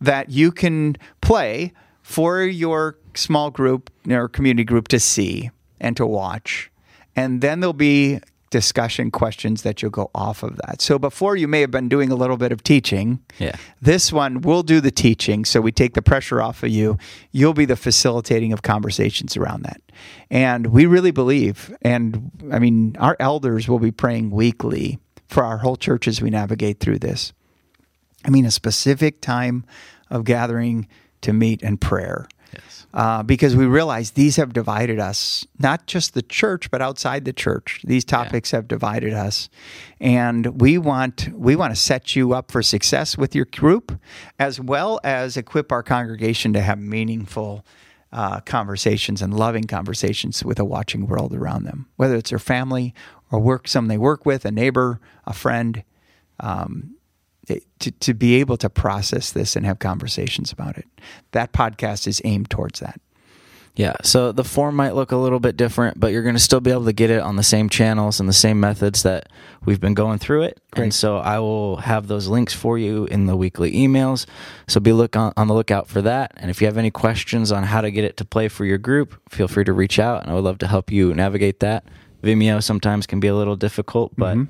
that 0.01 0.31
you 0.31 0.53
can 0.53 0.97
play 1.21 1.73
for 2.03 2.43
your 2.43 2.99
small 3.15 3.51
group 3.51 3.91
or 4.09 4.29
community 4.29 4.65
group 4.65 4.88
to 4.88 5.01
see 5.01 5.51
and 5.81 5.97
to 5.97 6.07
watch. 6.07 6.71
And 7.15 7.41
then 7.41 7.61
there'll 7.61 7.73
be 7.73 8.21
discussion 8.53 9.11
questions 9.11 9.62
that 9.62 9.81
you'll 9.81 9.91
go 9.91 10.11
off 10.15 10.43
of 10.43 10.57
that. 10.59 10.83
So 10.83 10.99
before 10.99 11.37
you 11.37 11.49
may 11.49 11.62
have 11.62 11.71
been 11.71 11.88
doing 11.88 12.12
a 12.12 12.15
little 12.15 12.37
bit 12.37 12.53
of 12.53 12.62
teaching. 12.62 13.19
Yeah. 13.38 13.57
This 13.81 14.12
one 14.12 14.43
we'll 14.43 14.62
do 14.62 14.81
the 14.81 14.91
teaching, 14.91 15.45
so 15.47 15.61
we 15.61 15.73
take 15.73 15.95
the 15.95 16.03
pressure 16.03 16.41
off 16.41 16.62
of 16.62 16.69
you. 16.69 16.99
You'll 17.33 17.55
be 17.55 17.65
the 17.65 17.77
facilitating 17.77 18.53
of 18.53 18.62
conversations 18.62 19.37
around 19.37 19.62
that. 19.62 19.81
And 20.31 20.67
we 20.67 20.85
really 20.85 21.11
believe, 21.11 21.75
and 21.81 22.31
I 22.53 22.59
mean, 22.59 22.95
our 23.01 23.17
elders 23.19 23.69
will 23.69 23.79
be 23.79 23.91
praying 23.91 24.31
weekly 24.31 24.99
for 25.29 25.45
our 25.45 25.59
whole 25.59 25.77
church 25.77 26.07
as 26.07 26.21
we 26.21 26.29
navigate 26.29 26.79
through 26.79 26.99
this. 26.99 27.33
I 28.25 28.31
mean, 28.31 28.45
a 28.45 28.51
specific 28.51 29.23
time 29.23 29.65
of 30.11 30.25
gathering 30.25 30.87
to 31.23 31.33
meet 31.33 31.63
and 31.63 31.81
prayer. 31.81 32.27
Yes. 32.53 32.87
Uh, 32.93 33.23
because 33.23 33.57
we 33.57 33.65
realize 33.65 34.11
these 34.11 34.37
have 34.37 34.53
divided 34.53 34.99
us, 34.99 35.47
not 35.59 35.87
just 35.87 36.13
the 36.13 36.21
church, 36.23 36.71
but 36.71 36.83
outside 36.83 37.25
the 37.25 37.33
church. 37.33 37.81
These 37.85 38.05
topics 38.05 38.51
have 38.51 38.69
divided 38.69 39.15
us, 39.15 39.49
and 39.99 40.61
we 40.61 40.77
want 40.77 41.31
we 41.33 41.57
want 41.57 41.75
to 41.75 41.81
set 41.81 42.15
you 42.15 42.35
up 42.35 42.51
for 42.51 42.63
success 42.63 43.17
with 43.17 43.35
your 43.35 43.47
group, 43.47 43.99
as 44.39 44.61
well 44.61 45.01
as 45.03 45.39
equip 45.39 45.73
our 45.73 45.83
congregation 45.83 46.53
to 46.53 46.61
have 46.61 46.79
meaningful 46.79 47.65
uh, 48.13 48.41
conversations 48.41 49.23
and 49.23 49.33
loving 49.33 49.65
conversations 49.65 50.45
with 50.45 50.59
a 50.59 50.65
watching 50.65 51.07
world 51.07 51.33
around 51.35 51.65
them, 51.65 51.89
whether 51.97 52.17
it's 52.17 52.29
their 52.29 52.39
family 52.39 52.95
or 53.31 53.39
work, 53.39 53.67
someone 53.67 53.89
they 53.89 53.97
work 53.97 54.27
with, 54.27 54.45
a 54.45 54.51
neighbor, 54.51 55.01
a 55.27 55.33
friend. 55.33 55.83
Um, 56.39 56.97
to, 57.81 57.90
to 57.90 58.14
be 58.14 58.35
able 58.37 58.57
to 58.59 58.70
process 58.70 59.33
this 59.33 59.57
and 59.57 59.66
have 59.66 59.78
conversations 59.78 60.52
about 60.52 60.78
it. 60.78 60.87
That 61.33 61.52
podcast 61.52 62.07
is 62.07 62.20
aimed 62.24 62.50
towards 62.50 62.81
that. 62.81 63.00
Yeah, 63.74 63.94
so 64.02 64.33
the 64.33 64.44
form 64.44 64.76
might 64.76 64.94
look 64.94 65.12
a 65.12 65.16
little 65.16 65.40
bit 65.40 65.57
different, 65.57 65.98
but 65.98 66.12
you're 66.12 66.22
going 66.22 66.35
to 66.35 66.40
still 66.42 66.61
be 66.61 66.70
able 66.70 66.85
to 66.85 66.92
get 66.92 67.09
it 67.09 67.20
on 67.22 67.37
the 67.37 67.42
same 67.42 67.70
channels 67.70 68.20
and 68.20 68.28
the 68.28 68.33
same 68.35 68.61
methods 68.61 69.02
that 69.05 69.31
we've 69.64 69.81
been 69.81 69.94
going 69.94 70.18
through 70.18 70.42
it. 70.42 70.61
And 70.76 70.92
so 70.92 71.16
I 71.16 71.38
will 71.38 71.78
have 71.78 72.07
those 72.07 72.28
links 72.28 72.52
for 72.52 72.76
you 72.76 73.07
in 73.07 73.24
the 73.24 73.35
weekly 73.35 73.72
emails. 73.72 74.26
So 74.68 74.78
be 74.78 74.92
look 74.92 75.16
on, 75.16 75.33
on 75.38 75.46
the 75.48 75.55
lookout 75.55 75.88
for 75.88 76.02
that. 76.02 76.33
And 76.37 76.50
if 76.50 76.61
you 76.61 76.66
have 76.66 76.76
any 76.76 76.90
questions 76.90 77.50
on 77.50 77.62
how 77.62 77.81
to 77.81 77.90
get 77.90 78.05
it 78.05 78.18
to 78.18 78.26
play 78.26 78.48
for 78.48 78.66
your 78.66 78.76
group, 78.76 79.18
feel 79.31 79.48
free 79.48 79.64
to 79.64 79.72
reach 79.72 79.98
out, 79.98 80.20
and 80.22 80.31
I 80.31 80.35
would 80.35 80.44
love 80.44 80.59
to 80.59 80.66
help 80.68 80.92
you 80.92 81.14
navigate 81.14 81.61
that. 81.61 81.85
Vimeo 82.22 82.62
sometimes 82.62 83.07
can 83.07 83.20
be 83.20 83.28
a 83.28 83.35
little 83.35 83.57
difficult, 83.57 84.12
but 84.18 84.37
Mhm. 84.37 84.48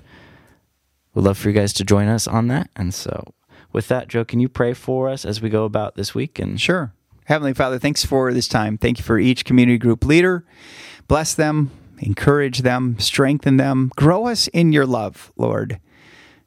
We'd 1.15 1.23
love 1.23 1.39
for 1.39 1.49
you 1.49 1.55
guys 1.55 1.73
to 1.75 1.85
join 1.85 2.09
us 2.09 2.27
on 2.27 2.49
that. 2.49 2.71
And 2.77 2.93
so, 2.95 3.35
with 3.73 3.89
that, 3.89 4.09
Joe, 4.09 4.25
can 4.25 4.41
you 4.41 4.49
pray 4.49 4.75
for 4.75 5.09
us 5.09 5.25
as 5.25 5.41
we 5.41 5.49
go 5.49 5.65
about 5.65 5.95
this 5.95 6.15
week? 6.15 6.39
And 6.39 6.61
Sure. 6.61 6.93
Heavenly 7.27 7.55
Father, 7.55 7.79
thanks 7.79 8.05
for 8.05 8.33
this 8.33 8.49
time. 8.49 8.77
Thank 8.77 8.99
you 8.99 9.05
for 9.05 9.19
each 9.19 9.45
community 9.45 9.79
group 9.79 10.05
leader. 10.05 10.45
Bless 11.07 11.35
them, 11.35 11.71
encourage 11.99 12.59
them, 12.59 12.99
strengthen 12.99 13.59
them, 13.59 13.93
grow 13.97 14.27
us 14.27 14.49
in 14.49 14.73
your 14.73 14.87
love, 14.87 15.33
Lord. 15.37 15.79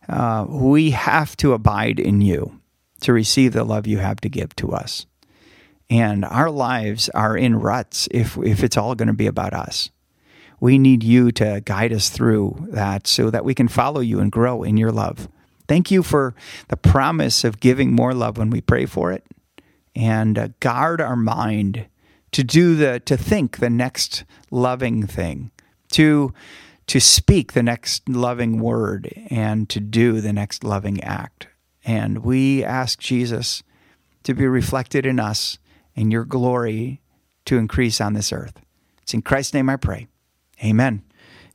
Uh, 0.08 0.45
we 0.47 0.91
have 0.91 1.38
to 1.38 1.54
abide 1.54 1.99
in 1.99 2.21
you 2.21 2.60
to 3.01 3.13
receive 3.13 3.54
the 3.54 3.63
love 3.63 3.88
you 3.88 3.99
have 3.99 4.19
to 4.21 4.30
give 4.30 4.56
to 4.58 4.71
us. 4.71 5.06
And 5.89 6.25
our 6.25 6.49
lives 6.49 7.10
are 7.10 7.38
in 7.38 7.56
ruts 7.56 8.08
if, 8.12 8.38
if 8.38 8.63
it's 8.63 8.78
all 8.78 8.95
going 8.95 9.08
to 9.08 9.13
be 9.13 9.28
about 9.28 9.54
us. 9.54 9.91
We 10.65 10.80
need 10.80 11.04
you 11.04 11.32
to 11.34 11.62
guide 11.63 11.93
us 11.93 12.10
through 12.10 12.69
that 12.71 13.06
so 13.06 13.30
that 13.30 13.45
we 13.45 13.54
can 13.54 13.67
follow 13.67 14.01
you 14.01 14.19
and 14.19 14.32
grow 14.32 14.63
in 14.63 14.78
your 14.78 14.91
love. 14.91 15.30
Thank 15.67 15.91
you 15.91 16.01
for 16.01 16.34
the 16.69 16.75
promise 16.75 17.43
of 17.43 17.60
giving 17.60 17.93
more 17.93 18.15
love 18.15 18.39
when 18.39 18.49
we 18.49 18.62
pray 18.62 18.88
for 18.88 19.12
it. 19.12 19.23
And 19.95 20.39
uh, 20.39 20.47
guard 20.62 21.01
our 21.01 21.15
mind 21.15 21.86
to 22.32 22.43
do 22.43 22.75
the 22.75 22.99
to 23.01 23.15
think 23.15 23.60
the 23.60 23.69
next 23.69 24.23
loving 24.49 25.06
thing 25.06 25.51
to 25.91 26.34
to 26.88 26.99
speak 26.99 27.54
the 27.54 27.62
next 27.62 28.10
loving 28.10 28.60
word 28.60 29.13
and 29.30 29.69
to 29.69 29.80
do 29.80 30.19
the 30.19 30.34
next 30.34 30.63
loving 30.63 30.99
act. 31.04 31.45
And 31.84 32.23
we 32.23 32.63
ask 32.63 32.97
Jesus 32.97 33.62
to 34.23 34.34
be 34.34 34.47
reflected 34.47 35.06
in 35.06 35.19
us 35.19 35.60
and 35.95 36.12
your 36.12 36.25
glory 36.25 37.01
to 37.45 37.60
increase 37.60 38.01
on 38.01 38.13
this 38.13 38.34
earth. 38.34 38.60
It's 39.04 39.13
in 39.13 39.21
Christ's 39.21 39.54
name 39.54 39.69
I 39.69 39.75
pray 39.75 40.08
amen 40.63 41.02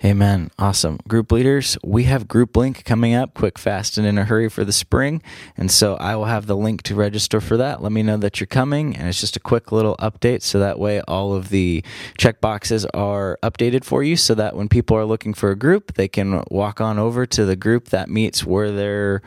Amen. 0.03 0.51
Awesome. 0.59 0.99
Group 1.07 1.31
leaders, 1.31 1.77
we 1.85 2.05
have 2.05 2.27
Group 2.27 2.57
Link 2.57 2.85
coming 2.87 3.13
up 3.13 3.35
quick, 3.35 3.59
fast, 3.59 3.99
and 3.99 4.07
in 4.07 4.17
a 4.17 4.25
hurry 4.25 4.49
for 4.49 4.65
the 4.65 4.73
spring. 4.73 5.21
And 5.59 5.71
so 5.71 5.97
I 5.97 6.17
will 6.17 6.25
have 6.25 6.47
the 6.47 6.57
link 6.57 6.83
to 6.85 6.95
register 6.95 7.39
for 7.39 7.59
that. 7.59 7.83
Let 7.83 7.93
me 7.93 8.03
know 8.03 8.17
that 8.17 8.41
you're 8.41 8.47
coming. 8.47 8.97
And 8.97 9.09
it's 9.09 9.21
just 9.21 9.37
a 9.37 9.41
quick 9.41 9.73
little 9.73 9.97
update. 9.99 10.41
So 10.41 10.59
that 10.59 10.79
way 10.79 11.03
all 11.03 11.35
of 11.35 11.51
the 11.51 11.85
check 12.17 12.41
boxes 12.41 12.87
are 12.95 13.39
updated 13.43 13.85
for 13.85 14.03
you 14.03 14.17
so 14.17 14.35
that 14.37 14.57
when 14.57 14.71
people 14.71 14.97
are 14.97 15.05
looking 15.05 15.35
for 15.35 15.51
a 15.51 15.57
group, 15.57 15.93
they 15.95 16.09
can 16.09 16.45
walk 16.51 16.81
on 16.81 16.99
over 16.99 17.27
to 17.27 17.45
the 17.45 17.57
group 17.57 17.91
that 17.91 18.09
meets 18.09 18.43
where 18.43 18.73
they're 18.73 19.21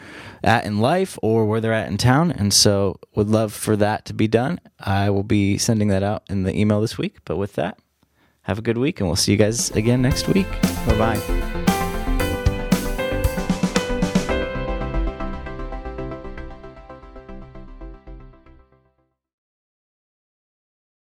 at 0.44 0.66
in 0.66 0.80
life 0.80 1.20
or 1.22 1.46
where 1.46 1.62
they're 1.62 1.72
at 1.72 1.88
in 1.88 1.98
town. 1.98 2.32
And 2.32 2.52
so 2.52 3.00
would 3.14 3.30
love 3.30 3.54
for 3.54 3.76
that 3.76 4.06
to 4.06 4.14
be 4.16 4.28
done. 4.28 4.60
I 4.80 5.12
will 5.12 5.24
be 5.24 5.60
sending 5.60 5.90
that 5.90 6.02
out 6.02 6.24
in 6.32 6.44
the 6.44 6.58
email 6.58 6.82
this 6.82 6.98
week. 6.98 7.18
But 7.26 7.38
with 7.38 7.54
that, 7.54 7.78
have 8.44 8.60
a 8.60 8.62
good 8.62 8.78
week, 8.78 9.00
and 9.00 9.10
we'll 9.10 9.16
see 9.16 9.32
you 9.32 9.38
guys 9.38 9.72
again 9.72 10.02
next 10.02 10.28
week. 10.28 10.50
bye 10.86 10.98
bye 10.98 11.53